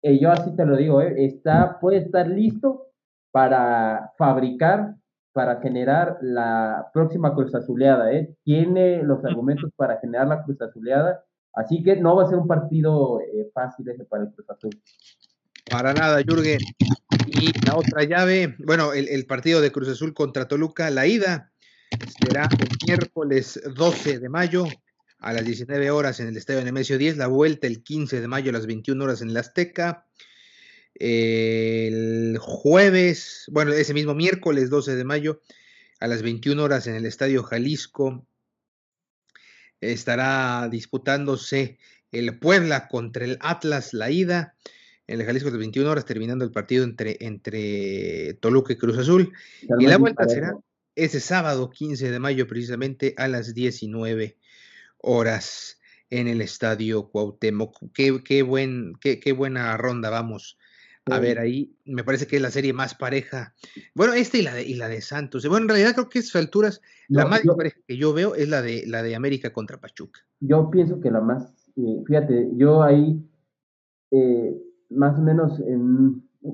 yo 0.03 0.31
así 0.31 0.55
te 0.57 0.65
lo 0.65 0.77
digo, 0.77 1.01
está, 1.01 1.79
puede 1.81 1.99
estar 1.99 2.27
listo 2.29 2.87
para 3.33 4.13
fabricar 4.19 4.95
para 5.33 5.61
generar 5.61 6.19
la 6.23 6.91
próxima 6.93 7.35
cruz 7.35 7.55
azuleada, 7.55 8.13
¿eh? 8.13 8.35
Tiene 8.45 9.03
los 9.03 9.25
argumentos 9.25 9.71
para 9.77 9.99
generar 10.01 10.27
la 10.27 10.43
cruz 10.43 10.61
azuleada, 10.61 11.25
así 11.55 11.83
que 11.83 11.97
no 11.97 12.17
va 12.17 12.25
a 12.25 12.29
ser 12.29 12.39
un 12.39 12.49
partido 12.49 13.21
eh, 13.21 13.49
fácil 13.55 13.89
ese 13.89 14.05
para 14.05 14.25
el 14.25 14.33
Cruz 14.33 14.51
Azul. 14.51 14.71
Para 15.71 15.95
nada, 15.95 16.21
Jürgen. 16.23 16.59
Y 17.29 17.53
la 17.65 17.77
otra 17.77 18.03
llave, 18.03 18.57
bueno, 18.67 18.93
el, 18.93 19.25
partido 19.27 19.61
de 19.61 19.71
Cruz 19.71 19.89
Azul 19.89 20.15
contra 20.15 20.49
Toluca, 20.49 20.91
la 20.91 21.07
ida 21.07 21.53
será 22.21 22.49
el 22.59 22.69
miércoles 22.87 23.61
12 23.77 24.19
de 24.19 24.29
mayo 24.29 24.65
a 25.21 25.33
las 25.33 25.45
19 25.45 25.91
horas 25.91 26.19
en 26.21 26.29
el 26.29 26.37
Estadio 26.37 26.65
Nemesio 26.65 26.99
10, 26.99 27.19
la 27.19 27.27
vuelta 27.27 27.67
el 27.67 27.83
15 27.83 28.21
de 28.21 28.29
mayo 28.29 28.51
a 28.51 28.55
las 28.55 28.67
21 28.67 29.05
horas 29.05 29.21
en 29.23 29.31
el 29.31 29.37
Azteca, 29.37 30.07
el 30.95 32.39
jueves, 32.41 33.45
bueno, 33.49 33.73
ese 33.73 33.95
mismo 33.95 34.15
miércoles 34.15 34.71
12 34.71 34.97
de 34.97 35.05
mayo 35.05 35.41
a 36.01 36.09
las 36.09 36.23
21 36.23 36.63
horas 36.63 36.87
en 36.87 36.95
el 36.95 37.07
Estadio 37.07 37.43
Jalisco 37.43 38.27
estará 39.81 40.69
disputándose 40.71 41.79
el 42.13 42.39
Puebla 42.39 42.89
contra 42.89 43.25
el 43.25 43.39
Atlas 43.41 43.95
la 43.95 44.11
ida. 44.11 44.55
En 45.07 45.21
el 45.21 45.27
Jalisco 45.27 45.49
a 45.49 45.53
las 45.53 45.59
21 45.59 45.91
horas 45.91 46.05
terminando 46.05 46.45
el 46.45 46.53
partido 46.53 46.85
entre, 46.85 47.17
entre 47.21 48.35
Toluca 48.35 48.73
y 48.73 48.77
Cruz 48.77 48.99
Azul. 48.99 49.33
Y 49.79 49.87
la 49.87 49.97
vuelta 49.99 50.29
será 50.29 50.55
ese 50.95 51.21
sábado 51.21 51.71
15 51.71 52.11
de 52.11 52.19
mayo 52.19 52.47
precisamente 52.47 53.15
a 53.17 53.27
las 53.27 53.55
19 53.55 54.37
horas 55.03 55.79
en 56.11 56.29
el 56.29 56.41
Estadio 56.41 57.11
Cuauhtémoc. 57.11 57.93
Qué, 57.93 58.23
qué, 58.25 58.43
buen, 58.43 58.95
qué, 59.01 59.21
qué 59.21 59.33
buena 59.33 59.77
ronda 59.77 60.11
vamos 60.11 60.59
a 61.07 61.19
ver, 61.19 61.39
ahí 61.39 61.77
me 61.85 62.05
parece 62.05 62.27
que 62.27 62.37
es 62.37 62.43
la 62.43 62.51
serie 62.51 62.73
más 62.73 62.95
pareja. 62.95 63.55
Bueno, 63.95 64.13
esta 64.13 64.39
y 64.39 64.43
la 64.43 64.55
de, 64.55 64.65
y 64.65 64.75
la 64.75 64.89
de 64.89 65.01
Santos. 65.01 65.47
Bueno, 65.49 65.65
en 65.65 65.69
realidad 65.69 65.95
creo 65.95 66.09
que 66.09 66.21
es 66.21 66.37
alturas 66.37 66.81
la 67.09 67.27
más 67.27 67.43
pareja 67.57 67.79
que 67.87 67.97
yo 67.97 68.13
veo 68.13 68.35
es 68.35 68.49
la 68.49 68.63
de 68.63 68.85
la 68.87 69.03
de 69.03 69.17
América 69.17 69.53
contra 69.53 69.81
Pachuca. 69.81 70.21
Yo 70.41 70.71
pienso 70.71 71.01
que 71.01 71.11
la 71.11 71.21
más, 71.21 71.53
eh, 71.77 72.03
fíjate, 72.07 72.51
yo 72.55 72.83
ahí 72.83 73.21
eh, 74.11 74.57
más 74.91 75.19
o 75.19 75.23
menos 75.23 75.61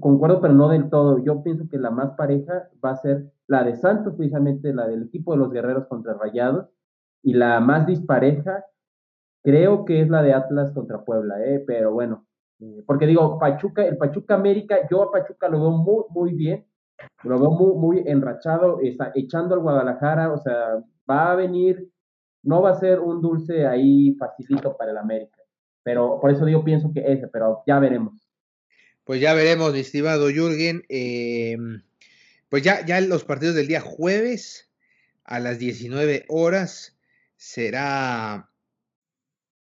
concuerdo, 0.00 0.40
pero 0.40 0.54
no 0.54 0.68
del 0.68 0.88
todo. 0.90 1.22
Yo 1.22 1.42
pienso 1.42 1.68
que 1.68 1.78
la 1.78 1.90
más 1.90 2.12
pareja 2.16 2.68
va 2.84 2.92
a 2.92 2.96
ser 2.96 3.32
la 3.46 3.64
de 3.64 3.76
Santos, 3.76 4.14
precisamente 4.16 4.72
la 4.72 4.86
del 4.86 5.04
equipo 5.04 5.32
de 5.32 5.38
los 5.38 5.52
guerreros 5.52 5.86
contra 5.86 6.14
Rayados, 6.14 6.66
y 7.26 7.32
la 7.34 7.58
más 7.58 7.88
dispareja 7.88 8.64
creo 9.42 9.84
que 9.84 10.00
es 10.00 10.08
la 10.08 10.22
de 10.22 10.32
Atlas 10.32 10.70
contra 10.70 11.04
Puebla, 11.04 11.44
eh, 11.44 11.58
pero 11.66 11.92
bueno, 11.92 12.24
eh, 12.60 12.84
porque 12.86 13.04
digo, 13.04 13.36
Pachuca, 13.40 13.84
el 13.84 13.96
Pachuca 13.96 14.36
América, 14.36 14.86
yo 14.88 15.02
a 15.02 15.10
Pachuca 15.10 15.48
lo 15.48 15.58
veo 15.58 15.70
muy, 15.72 16.04
muy 16.10 16.34
bien, 16.34 16.64
lo 17.24 17.40
veo 17.40 17.50
muy, 17.50 17.74
muy 17.74 18.08
enrachado, 18.08 18.78
está 18.80 19.10
echando 19.16 19.56
al 19.56 19.60
Guadalajara, 19.60 20.32
o 20.32 20.38
sea, 20.38 20.80
va 21.10 21.32
a 21.32 21.34
venir, 21.34 21.90
no 22.44 22.62
va 22.62 22.70
a 22.70 22.78
ser 22.78 23.00
un 23.00 23.20
dulce 23.20 23.66
ahí 23.66 24.14
facilito 24.14 24.76
para 24.76 24.92
el 24.92 24.96
América, 24.96 25.42
pero 25.82 26.20
por 26.20 26.30
eso 26.30 26.44
digo, 26.44 26.62
pienso 26.62 26.92
que 26.94 27.12
ese, 27.12 27.26
pero 27.26 27.64
ya 27.66 27.80
veremos. 27.80 28.30
Pues 29.02 29.20
ya 29.20 29.34
veremos, 29.34 29.72
mi 29.72 29.80
estimado 29.80 30.28
Jürgen. 30.28 30.84
Em, 30.88 31.82
pues 32.48 32.62
ya, 32.62 32.86
ya 32.86 33.00
los 33.00 33.24
partidos 33.24 33.56
del 33.56 33.66
día 33.66 33.80
jueves 33.80 34.70
a 35.24 35.40
las 35.40 35.58
19 35.58 36.24
horas 36.28 36.95
será 37.36 38.50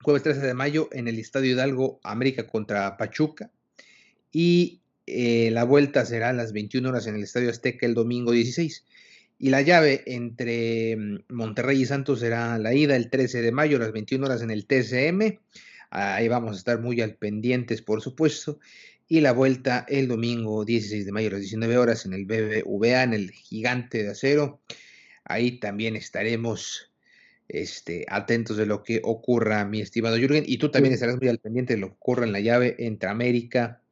jueves 0.03 0.23
13 0.23 0.41
de 0.41 0.55
mayo 0.55 0.89
en 0.93 1.09
el 1.09 1.19
Estadio 1.19 1.53
Hidalgo, 1.53 2.01
América 2.03 2.47
contra 2.47 2.97
Pachuca. 2.97 3.51
Y 4.31 4.83
eh, 5.07 5.51
la 5.51 5.65
vuelta 5.65 6.05
será 6.05 6.31
a 6.31 6.33
las 6.33 6.53
21 6.53 6.89
horas 6.89 7.07
en 7.07 7.17
el 7.17 7.23
Estadio 7.23 7.51
Azteca 7.51 7.87
el 7.87 7.95
domingo 7.95 8.33
16. 8.33 8.85
Y 9.39 9.51
la 9.51 9.63
llave 9.63 10.03
entre 10.07 10.97
mm, 10.97 11.25
Monterrey 11.29 11.83
y 11.83 11.87
Santos 11.87 12.21
será 12.21 12.59
la 12.59 12.75
ida 12.75 12.97
el 12.97 13.11
13 13.11 13.43
de 13.43 13.53
mayo 13.53 13.77
a 13.77 13.81
las 13.81 13.93
21 13.93 14.25
horas 14.25 14.43
en 14.43 14.51
el 14.51 14.67
TCM. 14.67 15.41
Ahí 15.91 16.29
vamos 16.29 16.57
a 16.57 16.59
estar 16.59 16.81
muy 16.81 17.01
al 17.01 17.15
pendientes, 17.17 17.83
por 17.83 18.01
supuesto. 18.01 18.59
Y 19.07 19.21
la 19.21 19.33
vuelta 19.33 19.85
el 19.89 20.09
domingo 20.09 20.65
16 20.65 21.05
de 21.05 21.13
mayo 21.13 21.29
a 21.29 21.33
las 21.33 21.41
19 21.41 21.77
horas 21.77 22.07
en 22.07 22.15
el 22.15 22.25
BBVA, 22.25 23.03
en 23.03 23.15
el 23.15 23.31
Gigante 23.31 24.03
de 24.03 24.11
Acero. 24.11 24.61
Ahí 25.25 25.59
también 25.61 25.95
estaremos 25.95 26.94
este, 27.49 28.07
atentos 28.09 28.57
de 28.57 28.67
lo 28.67 28.83
que 28.83 29.01
ocurra, 29.05 29.65
mi 29.65 29.81
estimado 29.81 30.17
Jürgen, 30.17 30.45
y 30.47 30.59
tú 30.59 30.71
también 30.71 30.95
estarás 30.95 31.17
muy 31.19 31.29
al 31.29 31.39
pendiente 31.39 31.75
de 31.75 31.81
lo 31.81 31.89
que 31.89 31.95
ocurra 31.95 32.25
en 32.25 32.33
la 32.33 32.41
llave 32.41 32.77
entre 32.79 33.09
América 33.09 33.83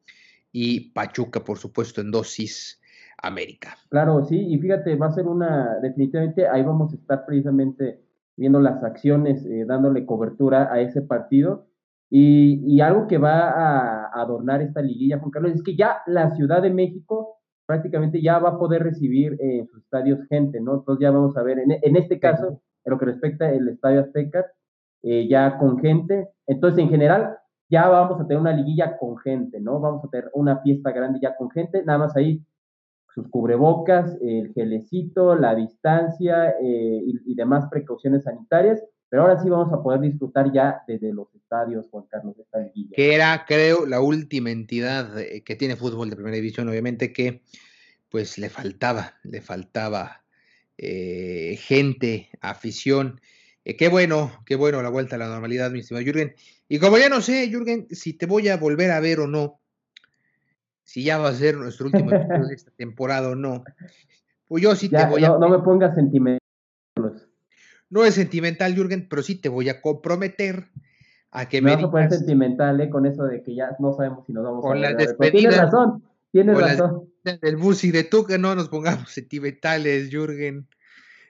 y 0.51 0.91
Pachuca, 0.91 1.41
por 1.45 1.59
supuesto, 1.59 2.01
en 2.01 2.11
dosis 2.11 2.81
América. 3.23 3.77
Claro, 3.89 4.25
sí, 4.25 4.39
y 4.39 4.59
fíjate, 4.59 4.97
va 4.97 5.07
a 5.07 5.13
ser 5.13 5.27
una, 5.27 5.79
definitivamente 5.81 6.49
ahí 6.49 6.63
vamos 6.63 6.93
a 6.93 6.97
estar 6.97 7.25
precisamente 7.25 8.01
viendo 8.37 8.61
las 8.61 8.83
acciones, 8.83 9.45
eh, 9.45 9.65
dándole 9.67 10.07
cobertura 10.07 10.73
a 10.73 10.81
ese 10.81 11.03
partido. 11.03 11.67
Y, 12.15 12.81
algo 12.83 13.07
que 13.07 13.17
va 13.17 13.49
a 13.49 14.21
adornar 14.21 14.61
esta 14.61 14.83
liguilla, 14.83 15.19
Juan 15.19 15.31
Carlos, 15.31 15.53
es 15.55 15.63
que 15.63 15.77
ya 15.77 16.03
la 16.07 16.31
Ciudad 16.33 16.61
de 16.61 16.69
México 16.69 17.39
prácticamente 17.65 18.21
ya 18.21 18.39
va 18.39 18.51
a 18.51 18.59
poder 18.59 18.83
recibir 18.83 19.39
en 19.41 19.67
sus 19.69 19.83
estadios 19.83 20.21
gente, 20.29 20.61
¿no? 20.61 20.75
Entonces 20.75 21.01
ya 21.01 21.11
vamos 21.11 21.35
a 21.39 21.43
ver, 21.43 21.61
en, 21.61 21.71
en 21.71 21.97
este 21.97 22.21
caso, 22.21 22.61
en 22.85 22.91
lo 22.91 22.99
que 22.99 23.07
respecta 23.07 23.49
al 23.49 23.69
Estadio 23.69 24.01
Azteca, 24.01 24.47
eh, 25.03 25.27
ya 25.29 25.59
con 25.59 25.79
gente. 25.81 26.29
Entonces, 26.47 26.79
en 26.79 26.91
general, 26.91 27.37
ya 27.69 27.89
vamos 27.89 28.21
a 28.21 28.27
tener 28.27 28.41
una 28.41 28.53
liguilla 28.53 28.97
con 28.99 29.17
gente, 29.19 29.61
¿no? 29.61 29.81
Vamos 29.81 30.05
a 30.05 30.09
tener 30.09 30.31
una 30.35 30.59
fiesta 30.59 30.93
grande 30.93 31.21
ya 31.23 31.35
con 31.37 31.51
gente, 31.51 31.83
nada 31.85 31.99
más 31.99 32.17
ahí 32.17 32.45
sus 33.15 33.29
cubrebocas, 33.29 34.17
el 34.23 34.53
gelecito, 34.55 35.35
la 35.35 35.55
distancia 35.55 36.51
eh, 36.63 37.03
y, 37.05 37.35
demás 37.35 37.67
precauciones 37.71 38.25
sanitarias, 38.25 38.83
pero 39.09 39.23
ahora 39.23 39.43
sí 39.43 39.51
vamos 39.51 39.73
a 39.73 39.83
poder 39.83 40.01
disfrutar 40.01 40.51
ya 40.53 40.83
desde 40.87 41.13
los 41.13 41.35
estadios, 41.35 41.89
Juan 41.91 42.05
Carlos, 42.09 42.37
de 42.37 42.43
esta 42.43 42.59
liguilla. 42.61 42.97
Que 42.97 43.15
era, 43.15 43.45
creo, 43.47 43.85
la 43.87 44.01
última 44.01 44.51
entidad 44.51 45.19
eh, 45.19 45.43
que 45.45 45.57
tiene 45.57 45.77
fútbol 45.77 46.09
de 46.09 46.17
primera 46.17 46.37
división, 46.37 46.69
obviamente, 46.69 47.13
que 47.13 47.43
pues 48.11 48.39
le 48.39 48.49
faltaba, 48.49 49.15
le 49.23 49.41
faltaba 49.41 50.22
eh, 50.79 51.57
gente, 51.61 52.31
afición. 52.41 53.21
Eh, 53.65 53.77
qué 53.77 53.89
bueno, 53.89 54.33
qué 54.47 54.57
bueno 54.57 54.83
la 54.83 54.89
vuelta 54.89 55.17
a 55.17 55.19
la 55.19 55.29
normalidad, 55.29 55.71
mi 55.71 55.81
estimado 55.81 56.05
Jürgen. 56.05 56.35
Y 56.69 56.79
como 56.79 56.99
ya 56.99 57.09
no 57.09 57.21
sé, 57.21 57.49
Jürgen, 57.49 57.87
si 57.91 58.15
te 58.15 58.27
voy 58.27 58.49
a 58.49 58.57
volver 58.57 58.91
a 58.91 59.01
ver 59.01 59.21
o 59.21 59.27
no, 59.27 59.61
si 60.83 61.05
ya 61.05 61.19
va 61.19 61.29
a 61.29 61.35
ser 61.35 61.57
nuestro 61.57 61.87
último 61.87 62.11
episodio 62.11 62.47
de 62.47 62.55
esta 62.55 62.71
temporada 62.73 63.31
o 63.31 63.35
no, 63.35 63.65
pues 64.49 64.63
yo 64.63 64.75
sí 64.75 64.89
te 64.89 65.05
voy 65.07 65.25
a. 65.25 65.29
No 65.29 65.49
me 65.49 65.59
pongas 65.61 65.95
sentimental. 65.95 66.41
No 67.89 68.05
es 68.05 68.15
sentimental, 68.15 68.75
Jürgen, 68.75 69.07
pero 69.09 69.23
sí 69.23 69.41
te 69.41 69.49
voy 69.49 69.69
a 69.69 69.81
comprometer 69.81 70.71
a 71.31 71.49
que 71.49 71.63
me. 71.63 71.73
A 71.73 71.91
poner 71.91 72.11
sentimental, 72.11 72.81
¿eh? 72.81 72.91
Con 72.91 73.07
eso 73.07 73.25
de 73.25 73.43
que 73.43 73.55
ya 73.55 73.77
no 73.79 73.93
sabemos 73.93 74.27
si 74.27 74.33
nos 74.33 74.45
vamos 74.45 74.63
con 74.63 74.85
a 74.85 74.93
ver. 74.95 75.17
Tienes 75.31 75.57
razón, 75.57 76.03
tienes 76.33 76.59
razón 76.59 77.13
del 77.23 77.57
bus 77.57 77.85
y 77.85 77.93
de 77.93 78.05
tú 78.05 78.27
que 78.27 78.39
no 78.39 78.55
nos 78.55 78.69
pongamos 78.69 79.11
sentimentales, 79.13 80.11
Jürgen. 80.11 80.69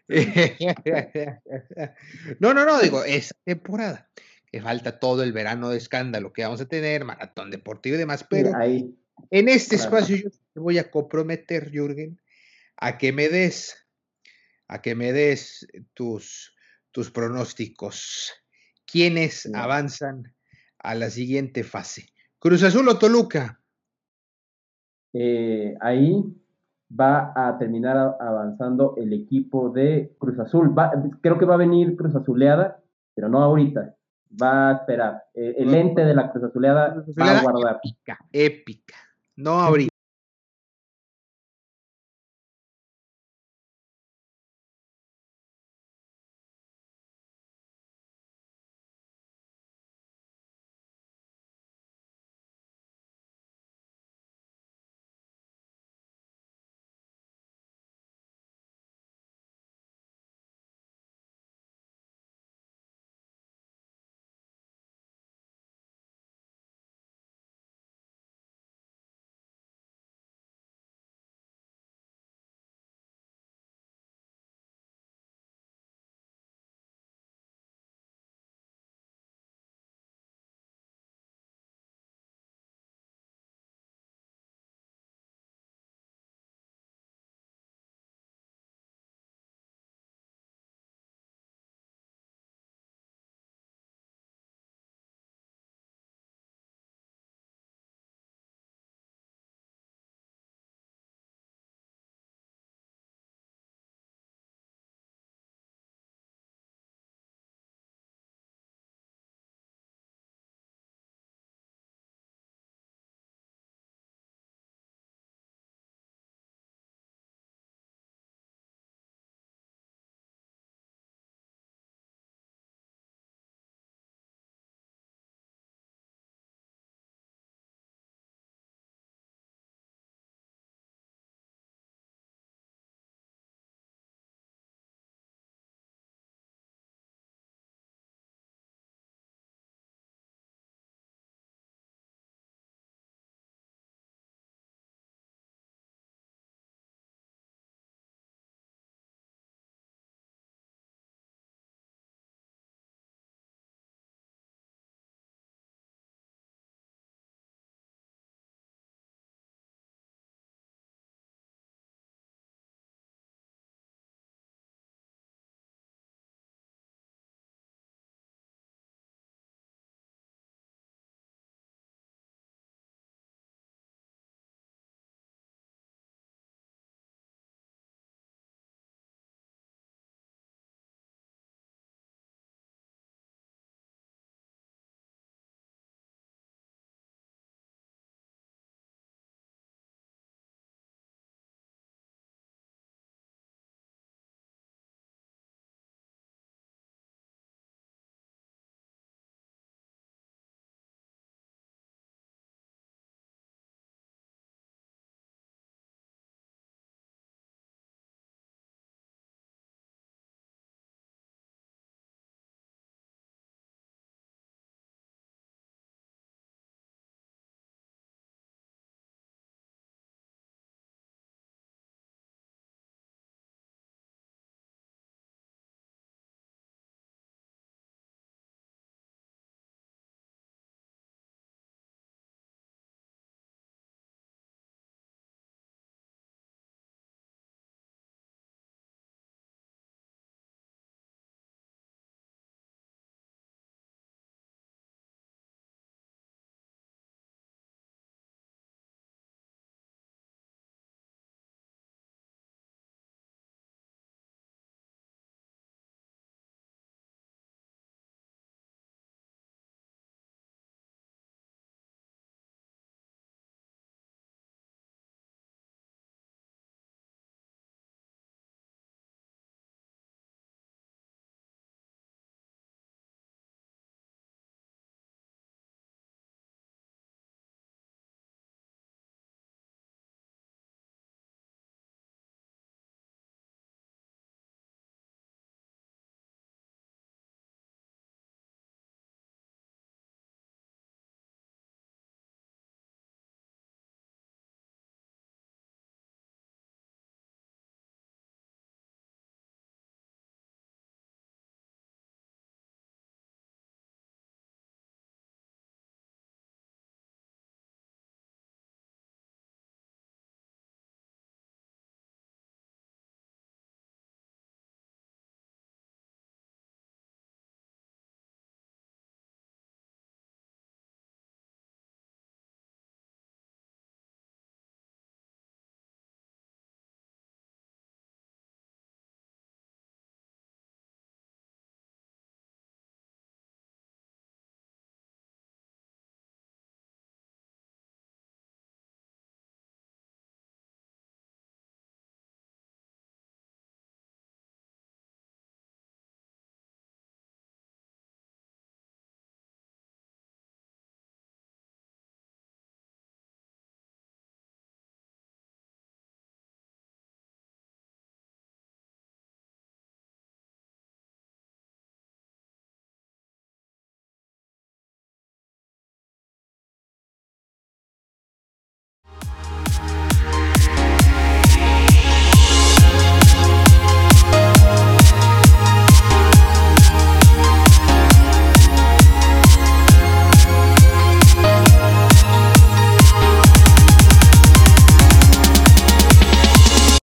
no, 2.41 2.55
no, 2.55 2.65
no, 2.65 2.81
digo, 2.81 3.05
es 3.05 3.35
temporada. 3.45 4.09
Que 4.51 4.61
falta 4.61 4.99
todo 4.99 5.23
el 5.23 5.33
verano 5.33 5.71
de 5.71 5.79
escándalo 5.79 6.33
que 6.33 6.45
vamos 6.45 6.61
a 6.61 6.69
tener, 6.69 7.05
maratón 7.05 7.51
deportivo 7.51 7.97
y 7.97 7.99
demás, 7.99 8.27
pero 8.29 8.53
en 9.31 9.49
este 9.49 9.77
espacio 9.77 10.17
yo 10.17 10.31
te 10.31 10.61
voy 10.61 10.79
a 10.79 10.91
comprometer, 10.91 11.71
Jürgen, 11.71 12.21
a 12.77 12.99
que 12.99 13.13
me 13.13 13.29
des 13.29 13.77
a 14.69 14.81
que 14.81 14.95
me 14.95 15.13
des 15.13 15.67
tus, 15.93 16.55
tus 16.93 17.11
pronósticos. 17.11 18.33
¿Quiénes 18.87 19.47
avanzan 19.55 20.35
a 20.79 20.95
la 20.95 21.11
siguiente 21.11 21.63
fase? 21.63 22.09
Cruz 22.39 22.63
Azul 22.63 22.89
o 22.89 22.99
Toluca. 22.99 23.62
Eh, 25.13 25.77
ahí 25.81 26.25
va 26.99 27.33
a 27.35 27.59
terminar 27.59 28.17
avanzando 28.21 28.95
el 28.97 29.13
equipo 29.13 29.71
de 29.71 30.15
Cruz 30.19 30.39
Azul. 30.39 30.75
creo 31.21 31.39
que 31.39 31.45
va 31.45 31.55
a 31.55 31.59
venir 31.59 31.97
Cruz 31.97 32.15
Azuleada, 32.15 32.83
pero 33.15 33.29
no 33.29 33.43
ahorita. 33.43 33.95
Va 34.43 34.71
a 34.71 34.73
esperar. 34.75 35.25
Eh, 35.35 35.55
el 35.59 35.75
ente 35.75 36.05
de 36.05 36.15
la 36.15 36.31
Cruz 36.31 36.45
Azuleada 36.45 37.05
va 37.21 37.39
a 37.39 37.43
guardar. 37.43 37.81
Épica, 37.83 38.19
épica. 38.33 38.97
No 39.37 39.61
ahorita. 39.61 39.92